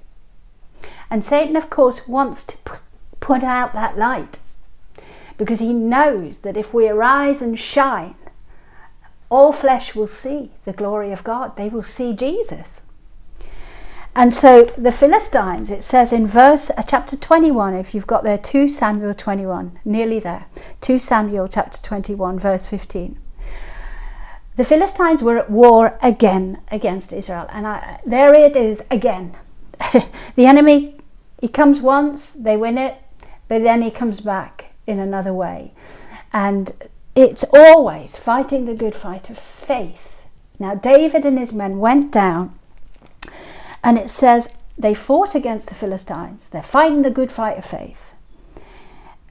And 1.09 1.23
Satan, 1.23 1.55
of 1.55 1.69
course, 1.69 2.07
wants 2.07 2.45
to 2.45 2.57
put 3.19 3.43
out 3.43 3.73
that 3.73 3.97
light 3.97 4.39
because 5.37 5.59
he 5.59 5.73
knows 5.73 6.39
that 6.39 6.57
if 6.57 6.73
we 6.73 6.87
arise 6.87 7.41
and 7.41 7.59
shine, 7.59 8.15
all 9.29 9.51
flesh 9.51 9.95
will 9.95 10.07
see 10.07 10.51
the 10.63 10.73
glory 10.73 11.11
of 11.11 11.23
God. 11.23 11.57
They 11.57 11.67
will 11.67 11.83
see 11.83 12.13
Jesus. 12.13 12.81
And 14.15 14.33
so 14.33 14.63
the 14.77 14.93
Philistines, 14.93 15.69
it 15.69 15.83
says 15.83 16.13
in 16.13 16.25
verse 16.25 16.69
uh, 16.69 16.83
chapter 16.83 17.17
21, 17.17 17.75
if 17.75 17.93
you've 17.93 18.07
got 18.07 18.23
there 18.23 18.37
2 18.37 18.69
Samuel 18.69 19.13
21, 19.13 19.77
nearly 19.83 20.19
there, 20.19 20.45
2 20.79 20.97
Samuel 20.97 21.49
chapter 21.49 21.81
21, 21.81 22.39
verse 22.39 22.65
15. 22.65 23.19
The 24.55 24.63
Philistines 24.63 25.21
were 25.21 25.37
at 25.37 25.51
war 25.51 25.99
again 26.01 26.61
against 26.71 27.11
Israel, 27.11 27.45
and 27.51 27.67
I, 27.67 27.99
there 28.05 28.33
it 28.33 28.55
is 28.55 28.81
again. 28.89 29.35
the 30.35 30.45
enemy, 30.45 30.95
he 31.41 31.49
comes 31.49 31.81
once, 31.81 32.31
they 32.31 32.55
win 32.55 32.77
it, 32.77 32.95
but 33.49 33.63
then 33.63 33.81
he 33.81 33.91
comes 33.91 34.21
back 34.21 34.67
in 34.87 34.97
another 34.97 35.33
way. 35.33 35.73
And 36.31 36.71
it's 37.15 37.43
always 37.53 38.15
fighting 38.15 38.65
the 38.65 38.75
good 38.75 38.95
fight 38.95 39.29
of 39.29 39.37
faith. 39.37 40.25
Now, 40.57 40.73
David 40.73 41.25
and 41.25 41.37
his 41.37 41.51
men 41.51 41.79
went 41.79 42.13
down, 42.13 42.57
and 43.85 43.99
it 43.99 44.09
says 44.09 44.51
they 44.77 44.95
fought 44.95 45.35
against 45.35 45.67
the 45.67 45.75
Philistines. 45.75 46.49
They're 46.49 46.63
fighting 46.63 47.03
the 47.03 47.11
good 47.11 47.31
fight 47.31 47.59
of 47.59 47.65
faith. 47.65 48.15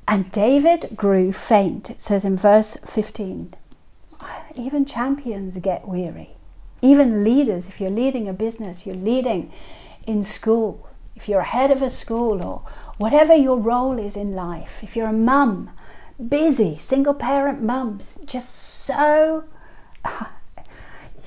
And 0.07 0.31
David 0.31 0.91
grew 0.95 1.33
faint, 1.33 1.91
it 1.91 2.01
says 2.01 2.25
in 2.25 2.37
verse 2.37 2.77
15. 2.87 3.55
Even 4.55 4.85
champions 4.85 5.59
get 5.59 5.89
weary. 5.89 6.37
Even 6.81 7.25
leaders, 7.25 7.69
if 7.69 7.81
you're 7.81 7.91
leading 7.91 8.29
a 8.29 8.33
business, 8.33 8.87
you're 8.87 8.95
leading 8.95 9.51
in 10.07 10.23
school, 10.23 10.89
if 11.17 11.29
you're 11.29 11.43
head 11.43 11.73
of 11.73 11.83
a 11.83 11.91
school 11.91 12.45
or 12.45 12.63
whatever 12.97 13.35
your 13.35 13.59
role 13.59 13.99
is 13.99 14.15
in 14.15 14.35
life, 14.35 14.79
if 14.83 14.95
you're 14.95 15.09
a 15.09 15.13
mum, 15.13 15.71
busy, 16.29 16.79
single 16.79 17.15
parent 17.15 17.61
mums, 17.61 18.19
just 18.25 18.51
so 18.51 19.45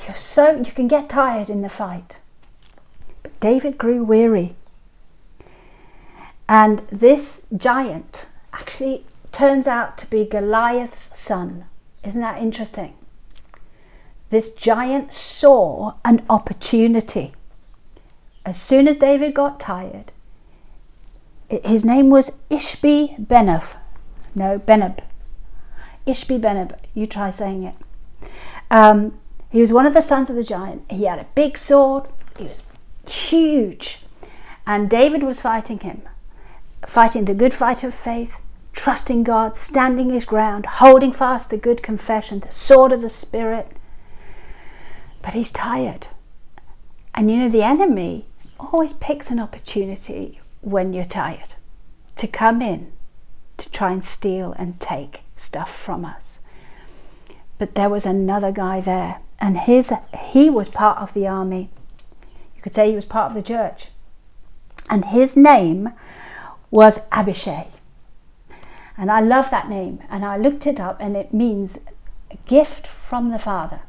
you're 0.07 0.15
so 0.15 0.55
you 0.55 0.71
can 0.71 0.87
get 0.87 1.09
tired 1.09 1.49
in 1.49 1.61
the 1.61 1.69
fight. 1.69 2.15
David 3.39 3.78
grew 3.78 4.04
weary. 4.04 4.56
And 6.50 6.84
this 6.91 7.43
giant 7.56 8.28
actually 8.54 9.06
turns 9.32 9.67
out 9.67 9.97
to 10.00 10.10
be 10.10 10.26
Goliath's 10.26 11.17
son. 11.19 11.65
Isn't 12.04 12.21
that 12.21 12.41
interesting? 12.41 12.93
This 14.30 14.54
giant 14.54 15.13
saw 15.13 15.93
an 16.04 16.26
opportunity. 16.30 17.34
As 18.45 18.60
soon 18.62 18.88
as 18.88 18.97
David 18.97 19.34
got 19.34 19.60
tired, 19.60 20.12
his 21.50 21.86
name 21.86 22.10
was 22.10 22.32
Ishbi 22.50 23.26
Benov. 23.26 23.76
No, 24.36 24.60
Benab. 24.60 25.00
Ishbi 26.06 26.39
Benab. 26.39 26.78
You 26.93 27.08
try 27.08 27.30
saying 27.30 27.63
it. 27.63 27.76
Um, 28.69 29.19
he 29.50 29.62
was 29.62 29.71
one 29.71 29.86
of 29.86 29.93
the 29.93 30.02
sons 30.02 30.30
of 30.30 30.36
the 30.36 30.43
giant. 30.43 30.84
He 30.89 31.06
had 31.06 31.19
a 31.19 31.28
big 31.36 31.58
sword. 31.58 32.08
He 32.38 32.45
was 32.45 32.62
huge. 33.11 33.99
And 34.65 34.89
David 34.89 35.23
was 35.23 35.39
fighting 35.39 35.79
him, 35.79 36.01
fighting 36.85 37.25
the 37.25 37.33
good 37.33 37.53
fight 37.53 37.83
of 37.83 37.93
faith, 37.93 38.37
trusting 38.73 39.23
God, 39.23 39.55
standing 39.55 40.11
his 40.11 40.25
ground, 40.25 40.65
holding 40.65 41.11
fast 41.11 41.49
the 41.49 41.57
good 41.57 41.81
confession, 41.81 42.39
the 42.39 42.51
sword 42.51 42.91
of 42.91 43.01
the 43.01 43.09
Spirit. 43.09 43.71
But 45.21 45.33
he's 45.33 45.51
tired. 45.51 46.07
And 47.13 47.31
you 47.31 47.37
know, 47.37 47.49
the 47.49 47.63
enemy 47.63 48.27
always 48.59 48.93
picks 48.93 49.31
an 49.31 49.39
opportunity 49.39 50.39
when 50.61 50.93
you're 50.93 51.05
tired 51.05 51.55
to 52.17 52.27
come 52.27 52.61
in 52.61 52.91
to 53.57 53.71
try 53.71 53.91
and 53.91 54.03
steal 54.03 54.53
and 54.57 54.79
take 54.79 55.21
stuff 55.35 55.71
from 55.75 56.05
us. 56.05 56.37
But 57.57 57.75
there 57.75 57.89
was 57.89 58.05
another 58.05 58.51
guy 58.51 58.81
there, 58.81 59.19
and 59.39 59.57
his 59.57 59.91
he 60.31 60.49
was 60.49 60.69
part 60.69 60.99
of 60.99 61.13
the 61.13 61.27
army. 61.27 61.69
Could 62.67 62.75
say 62.75 62.89
he 62.89 62.97
was 62.97 63.06
part 63.06 63.32
of 63.32 63.34
the 63.34 63.41
church. 63.41 63.91
And 64.89 65.06
his 65.06 65.38
name 65.38 65.93
was 66.69 66.99
Abishai. 67.13 67.67
And 68.97 69.10
I 69.10 69.21
love 69.21 69.49
that 69.51 69.69
name. 69.69 70.03
And 70.10 70.25
I 70.25 70.36
looked 70.36 70.67
it 70.67 70.77
up, 70.77 70.97
and 70.99 71.15
it 71.15 71.34
means 71.34 71.80
a 72.30 72.36
gift 72.45 72.86
from 72.86 73.32
the 73.32 73.39
Father. 73.39 73.84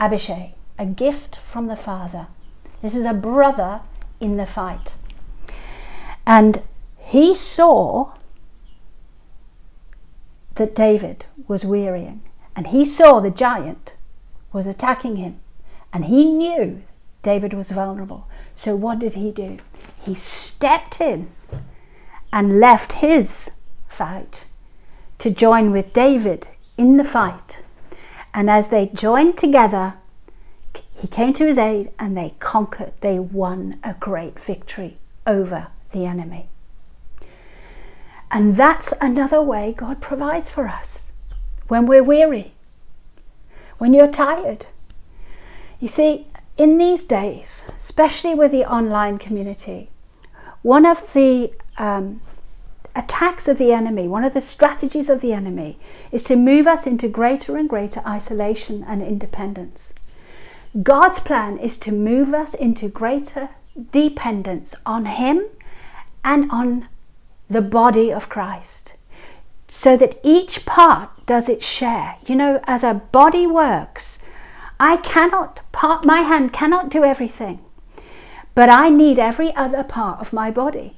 Abishai, 0.00 0.54
a 0.78 0.86
gift 0.86 1.36
from 1.36 1.66
the 1.66 1.76
Father. 1.76 2.28
This 2.80 2.94
is 2.94 3.04
a 3.04 3.12
brother 3.12 3.82
in 4.20 4.38
the 4.38 4.46
fight. 4.46 4.94
And 6.26 6.62
he 6.96 7.34
saw 7.34 8.12
that 10.54 10.74
David 10.74 11.26
was 11.46 11.66
wearying, 11.66 12.22
and 12.56 12.68
he 12.68 12.86
saw 12.86 13.20
the 13.20 13.30
giant 13.30 13.92
was 14.50 14.66
attacking 14.66 15.16
him, 15.16 15.40
and 15.92 16.06
he 16.06 16.24
knew 16.24 16.84
David 17.22 17.54
was 17.54 17.70
vulnerable. 17.70 18.26
So, 18.56 18.74
what 18.74 18.98
did 18.98 19.14
he 19.14 19.30
do? 19.30 19.58
He 20.00 20.14
stepped 20.14 21.00
in 21.00 21.30
and 22.32 22.58
left 22.58 22.94
his 22.94 23.50
fight 23.88 24.46
to 25.18 25.30
join 25.30 25.70
with 25.70 25.92
David 25.92 26.48
in 26.76 26.96
the 26.96 27.04
fight. 27.04 27.58
And 28.34 28.50
as 28.50 28.68
they 28.68 28.86
joined 28.86 29.36
together, 29.36 29.94
he 30.94 31.06
came 31.06 31.32
to 31.34 31.46
his 31.46 31.58
aid 31.58 31.90
and 31.98 32.16
they 32.16 32.34
conquered, 32.38 32.92
they 33.00 33.18
won 33.18 33.78
a 33.84 33.94
great 33.94 34.38
victory 34.40 34.98
over 35.26 35.68
the 35.92 36.06
enemy. 36.06 36.48
And 38.30 38.56
that's 38.56 38.94
another 39.00 39.42
way 39.42 39.74
God 39.76 40.00
provides 40.00 40.48
for 40.48 40.66
us 40.66 41.10
when 41.68 41.86
we're 41.86 42.02
weary, 42.02 42.54
when 43.78 43.92
you're 43.92 44.08
tired. 44.08 44.66
You 45.78 45.88
see, 45.88 46.28
in 46.56 46.78
these 46.78 47.02
days, 47.02 47.64
especially 47.78 48.34
with 48.34 48.50
the 48.50 48.64
online 48.64 49.18
community, 49.18 49.90
one 50.62 50.86
of 50.86 51.12
the 51.12 51.52
um, 51.78 52.20
attacks 52.94 53.48
of 53.48 53.58
the 53.58 53.72
enemy, 53.72 54.06
one 54.06 54.24
of 54.24 54.34
the 54.34 54.40
strategies 54.40 55.08
of 55.08 55.20
the 55.20 55.32
enemy, 55.32 55.78
is 56.10 56.22
to 56.24 56.36
move 56.36 56.66
us 56.66 56.86
into 56.86 57.08
greater 57.08 57.56
and 57.56 57.68
greater 57.68 58.02
isolation 58.06 58.84
and 58.86 59.02
independence. 59.02 59.92
God's 60.82 61.18
plan 61.18 61.58
is 61.58 61.76
to 61.78 61.92
move 61.92 62.32
us 62.32 62.54
into 62.54 62.88
greater 62.88 63.50
dependence 63.90 64.74
on 64.86 65.06
Him 65.06 65.46
and 66.24 66.50
on 66.50 66.88
the 67.48 67.62
body 67.62 68.12
of 68.12 68.28
Christ 68.28 68.92
so 69.68 69.96
that 69.96 70.18
each 70.22 70.66
part 70.66 71.24
does 71.24 71.48
its 71.48 71.64
share. 71.64 72.16
You 72.26 72.36
know, 72.36 72.60
as 72.64 72.84
a 72.84 72.94
body 72.94 73.46
works, 73.46 74.18
I 74.84 74.96
cannot, 74.96 75.60
part, 75.70 76.04
my 76.04 76.22
hand 76.22 76.52
cannot 76.52 76.90
do 76.90 77.04
everything, 77.04 77.60
but 78.52 78.68
I 78.68 78.88
need 78.88 79.16
every 79.16 79.54
other 79.54 79.84
part 79.84 80.18
of 80.20 80.32
my 80.32 80.50
body. 80.50 80.96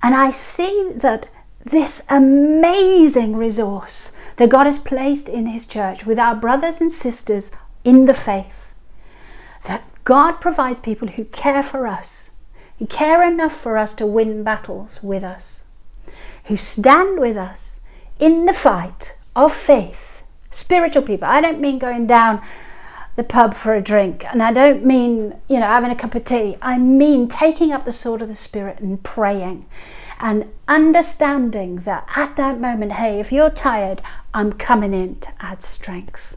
And 0.00 0.14
I 0.14 0.30
see 0.30 0.92
that 0.94 1.26
this 1.64 2.02
amazing 2.08 3.34
resource 3.34 4.12
that 4.36 4.50
God 4.50 4.66
has 4.66 4.78
placed 4.78 5.28
in 5.28 5.46
His 5.46 5.66
church 5.66 6.06
with 6.06 6.20
our 6.20 6.36
brothers 6.36 6.80
and 6.80 6.92
sisters 6.92 7.50
in 7.82 8.04
the 8.04 8.14
faith. 8.14 8.72
That 9.64 9.82
God 10.04 10.40
provides 10.40 10.78
people 10.78 11.08
who 11.08 11.24
care 11.24 11.64
for 11.64 11.88
us, 11.88 12.30
who 12.78 12.86
care 12.86 13.24
enough 13.24 13.60
for 13.60 13.76
us 13.76 13.92
to 13.94 14.06
win 14.06 14.44
battles 14.44 15.00
with 15.02 15.24
us, 15.24 15.62
who 16.44 16.56
stand 16.56 17.18
with 17.18 17.36
us 17.36 17.80
in 18.20 18.46
the 18.46 18.54
fight 18.54 19.16
of 19.34 19.52
faith. 19.52 20.11
Spiritual 20.52 21.02
people. 21.02 21.28
I 21.28 21.40
don't 21.40 21.60
mean 21.60 21.78
going 21.78 22.06
down 22.06 22.42
the 23.16 23.24
pub 23.24 23.54
for 23.54 23.74
a 23.74 23.82
drink, 23.82 24.24
and 24.24 24.42
I 24.42 24.52
don't 24.52 24.86
mean, 24.86 25.34
you 25.48 25.60
know, 25.60 25.66
having 25.66 25.90
a 25.90 25.96
cup 25.96 26.14
of 26.14 26.24
tea. 26.24 26.56
I 26.62 26.78
mean 26.78 27.28
taking 27.28 27.72
up 27.72 27.84
the 27.84 27.92
sword 27.92 28.22
of 28.22 28.28
the 28.28 28.34
Spirit 28.34 28.80
and 28.80 29.02
praying 29.02 29.66
and 30.22 30.48
understanding 30.68 31.76
that 31.80 32.06
at 32.14 32.36
that 32.36 32.60
moment, 32.60 32.92
hey, 32.92 33.18
if 33.18 33.32
you're 33.32 33.50
tired, 33.50 34.00
I'm 34.32 34.52
coming 34.52 34.94
in 34.94 35.16
to 35.16 35.28
add 35.40 35.64
strength. 35.64 36.36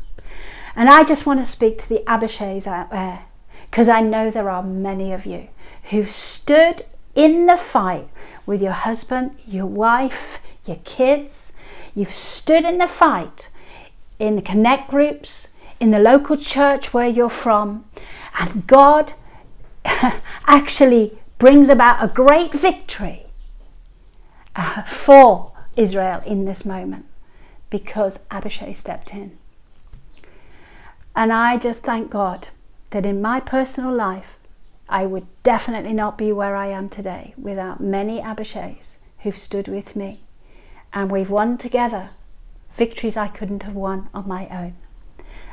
And 0.76 0.90
I 0.90 1.04
just 1.04 1.28
want 1.28 1.40
to 1.40 1.46
speak 1.50 1.78
to 1.78 1.90
the 1.90 2.04
Abishais 2.08 2.66
out 2.66 2.90
there 2.90 3.26
because 3.70 3.88
I 3.88 4.02
know 4.02 4.32
there 4.32 4.50
are 4.50 4.64
many 4.64 5.14
of 5.14 5.28
you 5.28 5.50
who've 5.92 6.12
stood 6.12 6.84
in 7.14 7.46
the 7.46 7.56
fight 7.56 8.10
with 8.48 8.62
your 8.62 8.72
husband, 8.72 9.38
your 9.46 9.68
wife, 9.68 10.40
your 10.66 10.80
kids. 10.84 11.54
You've 11.94 12.14
stood 12.14 12.66
in 12.66 12.80
the 12.80 12.88
fight 12.88 13.50
in 14.20 14.36
the 14.36 14.42
connect 14.42 14.90
groups, 14.90 15.50
in 15.80 15.92
the 15.92 16.00
local 16.00 16.38
church 16.38 16.94
where 16.94 17.08
you're 17.08 17.30
from, 17.30 17.86
and 18.40 18.68
God 18.68 19.14
actually 20.48 21.18
brings 21.38 21.70
about 21.70 22.04
a 22.04 22.14
great 22.14 22.54
victory 22.54 23.26
uh, 24.56 24.84
for 24.84 25.52
Israel 25.76 26.22
in 26.26 26.46
this 26.46 26.66
moment 26.66 27.06
because 27.70 28.20
Abishai 28.32 28.74
stepped 28.74 29.14
in. 29.14 29.38
And 31.16 31.32
I 31.32 31.58
just 31.58 31.84
thank 31.84 32.10
God 32.10 32.48
that 32.92 33.06
in 33.06 33.22
my 33.22 33.40
personal 33.40 33.94
life, 33.94 34.38
I 34.88 35.06
would 35.06 35.26
definitely 35.44 35.94
not 35.94 36.18
be 36.18 36.32
where 36.32 36.56
I 36.56 36.68
am 36.68 36.90
today 36.90 37.34
without 37.38 37.82
many 37.82 38.22
Abishais 38.22 38.98
who've 39.20 39.38
stood 39.38 39.68
with 39.68 39.96
me. 39.96 40.22
And 40.94 41.12
we've 41.12 41.30
won 41.30 41.58
together 41.58 42.12
victories 42.76 43.18
I 43.18 43.28
couldn't 43.28 43.64
have 43.64 43.76
won 43.76 44.10
on 44.14 44.28
my 44.28 44.48
own. 44.50 44.76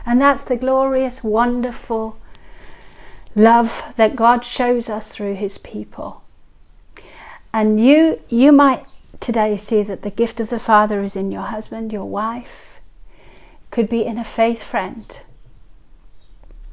And 0.05 0.21
that's 0.21 0.43
the 0.43 0.57
glorious, 0.57 1.23
wonderful 1.23 2.19
love 3.35 3.83
that 3.97 4.17
God 4.17 4.45
shows 4.45 4.89
us 4.89 5.11
through 5.11 5.35
his 5.35 5.59
people. 5.59 6.23
And 7.53 7.85
you 7.85 8.21
you 8.29 8.53
might 8.53 8.85
today 9.21 9.57
see 9.57 9.83
that 9.83 10.03
the 10.03 10.11
gift 10.11 10.41
of 10.41 10.51
the 10.51 10.59
Father 10.59 11.03
is 11.03 11.15
in 11.15 11.31
your 11.31 11.43
husband, 11.43 11.93
your 11.93 12.05
wife, 12.05 12.81
could 13.71 13.89
be 13.89 14.05
in 14.05 14.19
a 14.19 14.25
faith 14.25 14.63
friend, 14.63 15.19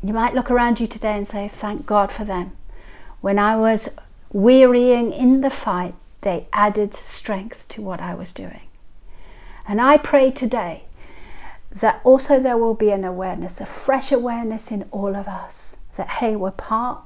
you 0.02 0.14
might 0.14 0.34
look 0.34 0.50
around 0.50 0.80
you 0.80 0.88
today 0.88 1.16
and 1.18 1.28
say, 1.28 1.50
Thank 1.50 1.86
God 1.86 2.12
for 2.12 2.24
them. 2.24 2.56
When 3.22 3.38
I 3.38 3.58
was 3.58 3.90
wearying 4.32 5.12
in 5.12 5.42
the 5.42 5.50
fight, 5.50 5.96
they 6.22 6.48
added 6.54 6.94
strength 6.94 7.68
to 7.70 7.82
what 7.82 8.00
I 8.00 8.14
was 8.14 8.34
doing. 8.34 8.69
And 9.70 9.80
I 9.80 9.98
pray 9.98 10.32
today 10.32 10.86
that 11.72 12.02
also 12.04 12.40
there 12.40 12.58
will 12.58 12.74
be 12.74 12.90
an 12.90 13.04
awareness, 13.06 13.62
a 13.62 13.68
fresh 13.68 14.12
awareness 14.12 14.72
in 14.72 14.84
all 14.90 15.16
of 15.16 15.28
us 15.28 15.76
that, 15.96 16.10
hey, 16.10 16.36
we're 16.36 16.50
part 16.50 17.02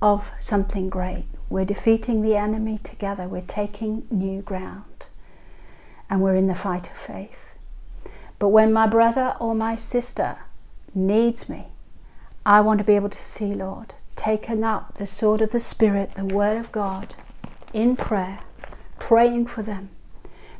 of 0.00 0.30
something 0.40 0.88
great. 0.88 1.26
We're 1.50 1.66
defeating 1.66 2.22
the 2.22 2.36
enemy 2.36 2.78
together, 2.82 3.28
we're 3.28 3.42
taking 3.42 4.06
new 4.10 4.40
ground. 4.40 5.04
and 6.12 6.20
we're 6.20 6.34
in 6.34 6.46
the 6.46 6.54
fight 6.54 6.90
of 6.90 6.96
faith. 6.96 7.38
But 8.38 8.48
when 8.48 8.70
my 8.70 8.86
brother 8.86 9.34
or 9.40 9.54
my 9.54 9.76
sister 9.76 10.36
needs 10.94 11.48
me, 11.48 11.68
I 12.44 12.60
want 12.60 12.78
to 12.78 12.84
be 12.84 12.96
able 12.96 13.08
to 13.08 13.24
see, 13.24 13.54
Lord, 13.54 13.94
taken 14.14 14.62
up 14.62 14.96
the 14.98 15.06
sword 15.06 15.40
of 15.40 15.52
the 15.52 15.60
Spirit, 15.60 16.12
the 16.14 16.24
Word 16.26 16.58
of 16.58 16.70
God, 16.70 17.14
in 17.72 17.96
prayer, 17.96 18.40
praying 18.98 19.46
for 19.46 19.62
them, 19.62 19.88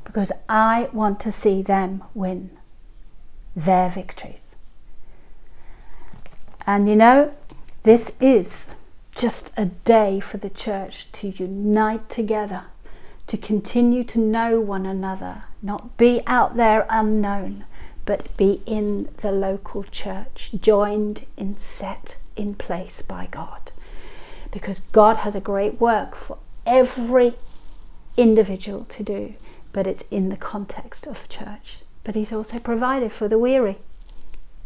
because 0.05 0.33
I 0.49 0.89
want 0.93 1.21
to 1.21 1.33
see 1.33 1.63
them 1.63 2.03
win 2.15 2.51
their 3.55 3.91
victories. 3.91 4.57
And 6.67 6.89
you 6.89 6.97
know, 6.97 7.33
this 7.83 8.13
is 8.21 8.69
just 9.15 9.53
a 9.57 9.67
day 9.67 10.21
for 10.21 10.39
the 10.39 10.51
church 10.51 11.11
to 11.13 11.29
unite 11.29 12.09
together, 12.09 12.65
to 13.27 13.37
continue 13.37 14.05
to 14.05 14.19
know 14.19 14.61
one 14.61 14.87
another, 14.87 15.45
not 15.61 15.97
be 15.97 16.23
out 16.27 16.57
there 16.57 16.87
unknown, 16.89 17.65
but 18.05 18.37
be 18.37 18.63
in 18.67 19.09
the 19.19 19.33
local 19.33 19.85
church, 19.85 20.51
joined 20.61 21.27
in 21.37 21.57
set 21.59 22.17
in 22.37 22.55
place 22.55 23.03
by 23.03 23.29
God. 23.31 23.71
Because 24.51 24.81
God 24.81 25.19
has 25.19 25.35
a 25.35 25.41
great 25.41 25.81
work 25.81 26.15
for 26.17 26.39
every 26.67 27.35
individual 28.17 28.85
to 28.91 29.03
do, 29.03 29.35
but 29.73 29.87
it's 29.87 30.05
in 30.11 30.29
the 30.29 30.37
context 30.37 31.07
of 31.07 31.29
church. 31.29 31.79
But 32.05 32.15
He's 32.15 32.33
also 32.33 32.59
provided 32.59 33.13
for 33.13 33.29
the 33.29 33.39
weary 33.39 33.79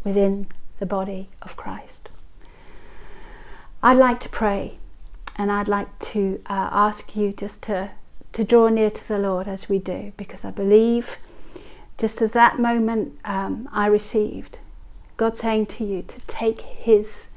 within 0.04 0.46
the 0.78 0.86
body 0.86 1.28
of 1.42 1.56
Christ. 1.56 2.08
I'd 3.82 3.96
like 3.96 4.20
to 4.20 4.28
pray 4.28 4.78
and 5.36 5.52
I'd 5.52 5.68
like 5.68 5.98
to 5.98 6.40
uh, 6.46 6.68
ask 6.72 7.14
you 7.14 7.32
just 7.32 7.62
to, 7.64 7.90
to 8.32 8.44
draw 8.44 8.68
near 8.68 8.90
to 8.90 9.08
the 9.08 9.18
Lord 9.18 9.46
as 9.46 9.68
we 9.68 9.78
do, 9.78 10.12
because 10.16 10.44
I 10.44 10.50
believe 10.50 11.18
just 11.98 12.20
as 12.20 12.32
that 12.32 12.58
moment 12.58 13.18
um, 13.24 13.68
I 13.72 13.86
received, 13.86 14.58
God 15.16 15.36
saying 15.36 15.66
to 15.66 15.84
you 15.84 16.02
to 16.02 16.20
take 16.26 16.60
His 16.60 17.28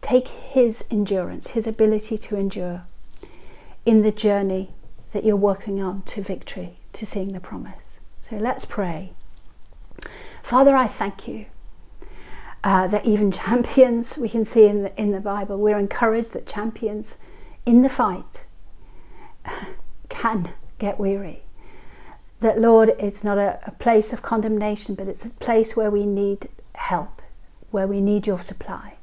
take 0.00 0.28
His 0.28 0.84
endurance, 0.90 1.48
His 1.48 1.66
ability 1.66 2.18
to 2.18 2.36
endure 2.36 2.82
in 3.84 4.02
the 4.02 4.12
journey 4.12 4.70
that 5.12 5.24
you're 5.24 5.36
working 5.36 5.80
on 5.80 6.02
to 6.02 6.22
victory, 6.22 6.78
to 6.92 7.06
seeing 7.06 7.32
the 7.32 7.40
promise. 7.40 7.98
So 8.18 8.36
let's 8.36 8.64
pray. 8.64 9.12
Father, 10.42 10.76
I 10.76 10.86
thank 10.86 11.26
you 11.26 11.46
uh, 12.64 12.86
that 12.88 13.06
even 13.06 13.32
champions, 13.44 14.16
we 14.16 14.28
can 14.28 14.44
see 14.44 14.66
in 14.66 14.82
the, 14.82 15.00
in 15.00 15.12
the 15.12 15.20
Bible, 15.20 15.58
we're 15.58 15.78
encouraged 15.78 16.32
that 16.32 16.46
champions 16.46 17.18
in 17.66 17.82
the 17.82 17.88
fight 17.88 18.44
can 20.08 20.52
get 20.78 20.98
weary. 20.98 21.42
That, 22.40 22.60
Lord, 22.60 22.94
it's 22.98 23.24
not 23.24 23.38
a, 23.38 23.58
a 23.66 23.72
place 23.72 24.12
of 24.12 24.22
condemnation, 24.22 24.94
but 24.94 25.08
it's 25.08 25.24
a 25.24 25.30
place 25.30 25.74
where 25.74 25.90
we 25.90 26.06
need 26.06 26.48
help, 26.74 27.20
where 27.70 27.86
we 27.86 28.00
need 28.00 28.26
your 28.26 28.42
supply. 28.42 28.94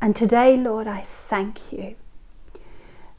And 0.00 0.16
today, 0.16 0.56
Lord, 0.56 0.86
I 0.86 1.02
thank 1.02 1.72
you 1.72 1.96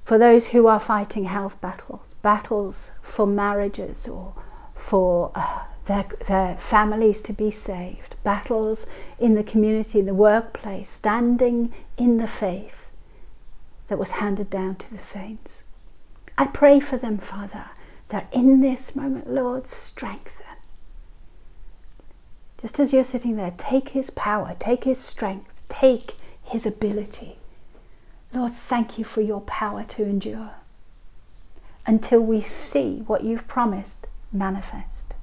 for 0.06 0.20
those 0.20 0.48
who 0.48 0.68
are 0.68 0.80
fighting 0.80 1.26
health 1.26 1.60
battles, 1.60 2.14
battles 2.22 2.92
for 3.02 3.26
marriages 3.26 4.08
or 4.08 4.36
for 4.76 5.32
uh, 5.34 5.64
their, 5.86 6.06
their 6.28 6.56
families 6.58 7.24
to 7.24 7.34
be 7.34 7.50
saved, 7.50 8.16
battles 8.24 8.86
in 9.20 9.34
the 9.34 9.44
community, 9.44 10.00
in 10.00 10.06
the 10.06 10.14
workplace, 10.14 10.92
standing 10.92 11.74
in 11.98 12.18
the 12.18 12.28
faith 12.28 12.86
that 13.88 13.98
was 13.98 14.12
handed 14.12 14.50
down 14.52 14.76
to 14.76 14.92
the 14.92 15.00
saints. 15.00 15.64
I 16.38 16.46
pray 16.46 16.80
for 16.80 16.98
them, 16.98 17.18
Father, 17.18 17.66
that 18.10 18.28
in 18.32 18.62
this 18.62 18.96
moment, 18.96 19.30
Lord, 19.30 19.66
strengthen. 19.66 20.32
Just 22.62 22.80
as 22.80 22.94
you're 22.94 23.04
sitting 23.04 23.38
there, 23.38 23.54
take 23.58 23.90
His 23.90 24.12
power, 24.12 24.56
take 24.60 24.84
His 24.84 25.00
strength, 25.00 25.52
take 25.68 26.16
His 26.44 26.66
ability. 26.66 27.38
Lord, 28.36 28.52
thank 28.52 28.98
you 28.98 29.06
for 29.06 29.22
your 29.22 29.42
power 29.42 29.84
to 29.86 30.04
endure 30.04 30.52
until 31.86 32.20
we 32.20 32.42
see 32.42 33.04
what 33.08 33.24
you've 33.24 33.48
promised 33.48 34.08
manifest. 34.34 35.14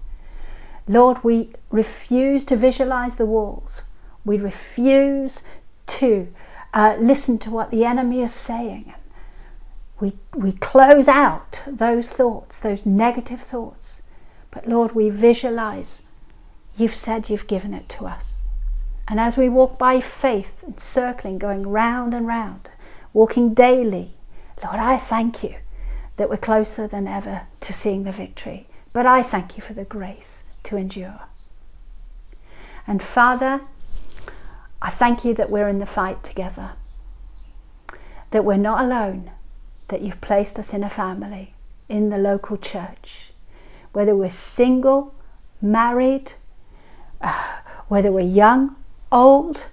Lord, 0.88 1.22
we 1.22 1.50
refuse 1.70 2.44
to 2.46 2.56
visualize 2.56 3.16
the 3.16 3.26
walls. 3.26 3.82
We 4.24 4.38
refuse 4.38 5.42
to 5.88 6.32
uh, 6.72 6.96
listen 6.98 7.38
to 7.40 7.50
what 7.50 7.70
the 7.70 7.84
enemy 7.84 8.22
is 8.22 8.32
saying. 8.32 8.94
We, 10.00 10.14
we 10.34 10.52
close 10.52 11.06
out 11.06 11.62
those 11.66 12.08
thoughts, 12.08 12.58
those 12.58 12.86
negative 12.86 13.40
thoughts. 13.40 14.00
But 14.50 14.66
Lord, 14.66 14.94
we 14.94 15.10
visualize 15.10 16.02
you've 16.76 16.96
said 16.96 17.28
you've 17.28 17.46
given 17.46 17.74
it 17.74 17.88
to 17.90 18.06
us. 18.06 18.36
And 19.06 19.20
as 19.20 19.36
we 19.36 19.48
walk 19.48 19.78
by 19.78 20.00
faith 20.00 20.62
and 20.62 20.80
circling, 20.80 21.38
going 21.38 21.68
round 21.68 22.14
and 22.14 22.26
round, 22.26 22.70
walking 23.12 23.54
daily, 23.54 24.14
Lord, 24.62 24.76
I 24.76 24.96
thank 24.98 25.42
you 25.42 25.56
that 26.16 26.30
we're 26.30 26.36
closer 26.36 26.86
than 26.86 27.08
ever 27.08 27.42
to 27.60 27.72
seeing 27.72 28.04
the 28.04 28.12
victory. 28.12 28.68
But 28.92 29.06
I 29.06 29.22
thank 29.22 29.56
you 29.56 29.62
for 29.62 29.72
the 29.72 29.84
grace 29.84 30.42
to 30.64 30.76
endure. 30.76 31.20
And 32.86 33.02
Father, 33.02 33.62
I 34.80 34.90
thank 34.90 35.24
you 35.24 35.34
that 35.34 35.50
we're 35.50 35.68
in 35.68 35.78
the 35.78 35.86
fight 35.86 36.22
together, 36.22 36.72
that 38.30 38.44
we're 38.44 38.56
not 38.56 38.84
alone, 38.84 39.30
that 39.88 40.02
you've 40.02 40.20
placed 40.20 40.58
us 40.58 40.74
in 40.74 40.82
a 40.82 40.90
family, 40.90 41.54
in 41.88 42.10
the 42.10 42.18
local 42.18 42.56
church, 42.56 43.32
whether 43.92 44.14
we're 44.16 44.30
single, 44.30 45.14
married, 45.60 46.32
whether 47.88 48.10
we're 48.10 48.20
young, 48.20 48.76
old, 49.10 49.66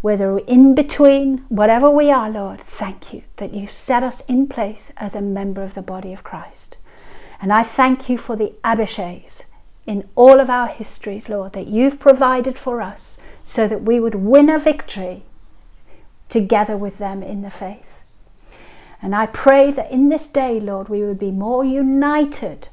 whether 0.00 0.32
we're 0.32 0.44
in 0.46 0.74
between, 0.74 1.38
whatever 1.48 1.90
we 1.90 2.10
are, 2.10 2.30
Lord, 2.30 2.60
thank 2.60 3.12
you 3.12 3.22
that 3.36 3.52
you've 3.52 3.72
set 3.72 4.02
us 4.02 4.20
in 4.22 4.46
place 4.46 4.92
as 4.96 5.14
a 5.14 5.20
member 5.20 5.62
of 5.62 5.74
the 5.74 5.82
body 5.82 6.12
of 6.12 6.22
Christ. 6.22 6.76
And 7.40 7.52
I 7.52 7.62
thank 7.62 8.08
you 8.08 8.18
for 8.18 8.36
the 8.36 8.52
Abishais 8.64 9.42
in 9.86 10.08
all 10.14 10.40
of 10.40 10.50
our 10.50 10.68
histories, 10.68 11.28
Lord, 11.28 11.52
that 11.54 11.66
you've 11.66 11.98
provided 11.98 12.58
for 12.58 12.80
us 12.80 13.18
so 13.44 13.66
that 13.66 13.82
we 13.82 13.98
would 13.98 14.14
win 14.14 14.50
a 14.50 14.58
victory 14.58 15.22
together 16.28 16.76
with 16.76 16.98
them 16.98 17.22
in 17.22 17.42
the 17.42 17.50
faith. 17.50 18.02
And 19.00 19.14
I 19.14 19.26
pray 19.26 19.70
that 19.72 19.90
in 19.90 20.08
this 20.08 20.28
day, 20.28 20.60
Lord, 20.60 20.88
we 20.88 21.02
would 21.02 21.18
be 21.18 21.30
more 21.30 21.64
united, 21.64 22.68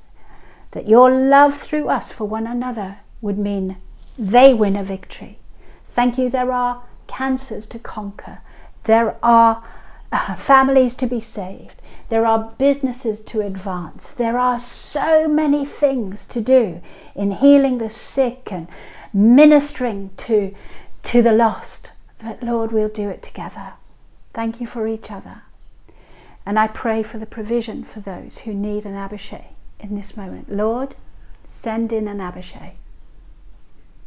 that 0.72 0.90
your 0.90 1.10
love 1.10 1.58
through 1.58 1.88
us 1.88 2.12
for 2.12 2.26
one 2.28 2.48
another 2.48 2.98
would 3.22 3.38
mean 3.38 3.78
they 4.18 4.54
win 4.54 4.76
a 4.76 4.84
victory. 4.84 5.40
Thank 5.88 6.18
you, 6.18 6.30
there 6.30 6.52
are 6.52 6.84
cancers 7.08 7.68
to 7.68 7.80
conquer, 7.80 8.40
there 8.84 9.18
are 9.24 9.64
uh, 10.12 10.36
families 10.36 10.96
to 10.96 11.08
be 11.08 11.20
saved, 11.20 11.82
there 12.10 12.26
are 12.26 12.54
businesses 12.58 13.22
to 13.22 13.42
advance. 13.42 14.12
There 14.12 14.38
are 14.38 14.60
so 14.60 15.28
many 15.28 15.66
things 15.66 16.26
to 16.26 16.40
do 16.40 16.82
in 17.16 17.32
healing 17.32 17.80
the 17.80 17.90
sick 17.90 18.52
and 18.52 18.68
ministering 19.12 20.12
to, 20.18 20.56
to 21.04 21.22
the 21.24 21.32
lost. 21.32 21.92
But 22.22 22.44
Lord, 22.44 22.72
we'll 22.72 22.90
do 22.90 23.10
it 23.10 23.24
together. 23.24 23.74
Thank 24.34 24.62
you 24.62 24.68
for 24.68 24.88
each 24.88 25.10
other. 25.10 25.44
And 26.46 26.60
I 26.60 26.68
pray 26.68 27.02
for 27.02 27.18
the 27.18 27.26
provision 27.26 27.84
for 27.84 28.02
those 28.02 28.40
who 28.40 28.54
need 28.54 28.86
an 28.86 28.96
Abishai 28.96 29.48
in 29.80 29.96
this 29.96 30.16
moment. 30.16 30.52
Lord, 30.52 30.96
send 31.48 31.92
in 31.92 32.08
an 32.08 32.22
Abishai. 32.22 32.76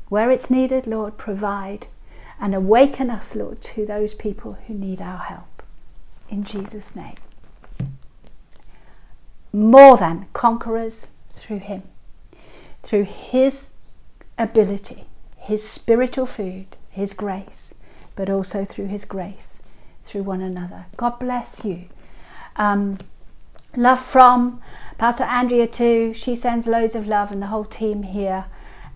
Where 0.08 0.30
it's 0.30 0.50
needed, 0.50 0.87
Lord, 0.87 1.18
provide 1.18 1.88
and 2.40 2.55
awaken 2.55 3.11
us, 3.11 3.34
Lord, 3.34 3.61
to 3.62 3.84
those 3.84 4.14
people 4.14 4.59
who 4.66 4.74
need 4.74 5.01
our 5.01 5.18
help. 5.18 5.62
In 6.28 6.45
Jesus' 6.45 6.95
name 6.95 7.16
more 9.53 9.97
than 9.97 10.26
conquerors 10.32 11.09
through 11.36 11.59
Him, 11.59 11.82
through 12.82 13.05
His 13.05 13.70
ability, 14.36 15.05
His 15.36 15.66
spiritual 15.66 16.26
food, 16.26 16.76
His 16.91 17.12
grace, 17.12 17.74
but 18.14 18.28
also 18.28 18.64
through 18.64 18.86
His 18.86 19.05
grace 19.05 19.59
through 20.05 20.22
one 20.22 20.41
another. 20.41 20.86
God 20.97 21.18
bless 21.18 21.64
you. 21.64 21.84
Um, 22.57 22.99
love 23.76 24.01
from 24.01 24.62
Pastor 24.97 25.24
Andrea, 25.24 25.66
too. 25.66 26.14
She 26.14 26.34
sends 26.34 26.66
loads 26.66 26.95
of 26.95 27.07
love, 27.07 27.30
and 27.30 27.43
the 27.43 27.49
whole 27.49 27.64
team 27.64 28.05
here. 28.05 28.47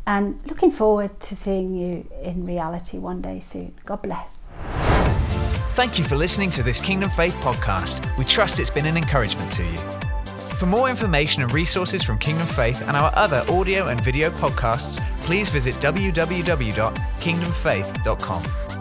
And 0.06 0.40
looking 0.46 0.70
forward 0.70 1.18
to 1.20 1.36
seeing 1.36 1.74
you 1.74 2.06
in 2.22 2.44
reality 2.44 2.98
one 2.98 3.22
day 3.22 3.40
soon. 3.40 3.74
God 3.84 4.02
bless. 4.02 4.46
Thank 5.74 5.98
you 5.98 6.04
for 6.04 6.16
listening 6.16 6.50
to 6.50 6.62
this 6.62 6.80
Kingdom 6.80 7.10
Faith 7.10 7.34
podcast. 7.36 8.06
We 8.18 8.24
trust 8.24 8.60
it's 8.60 8.70
been 8.70 8.86
an 8.86 8.96
encouragement 8.96 9.52
to 9.52 9.62
you. 9.62 9.76
For 10.56 10.66
more 10.66 10.90
information 10.90 11.42
and 11.42 11.52
resources 11.52 12.04
from 12.04 12.18
Kingdom 12.18 12.46
Faith 12.46 12.82
and 12.82 12.96
our 12.96 13.10
other 13.16 13.44
audio 13.48 13.86
and 13.86 14.00
video 14.00 14.30
podcasts, 14.30 15.00
please 15.22 15.50
visit 15.50 15.74
www.kingdomfaith.com. 15.76 18.71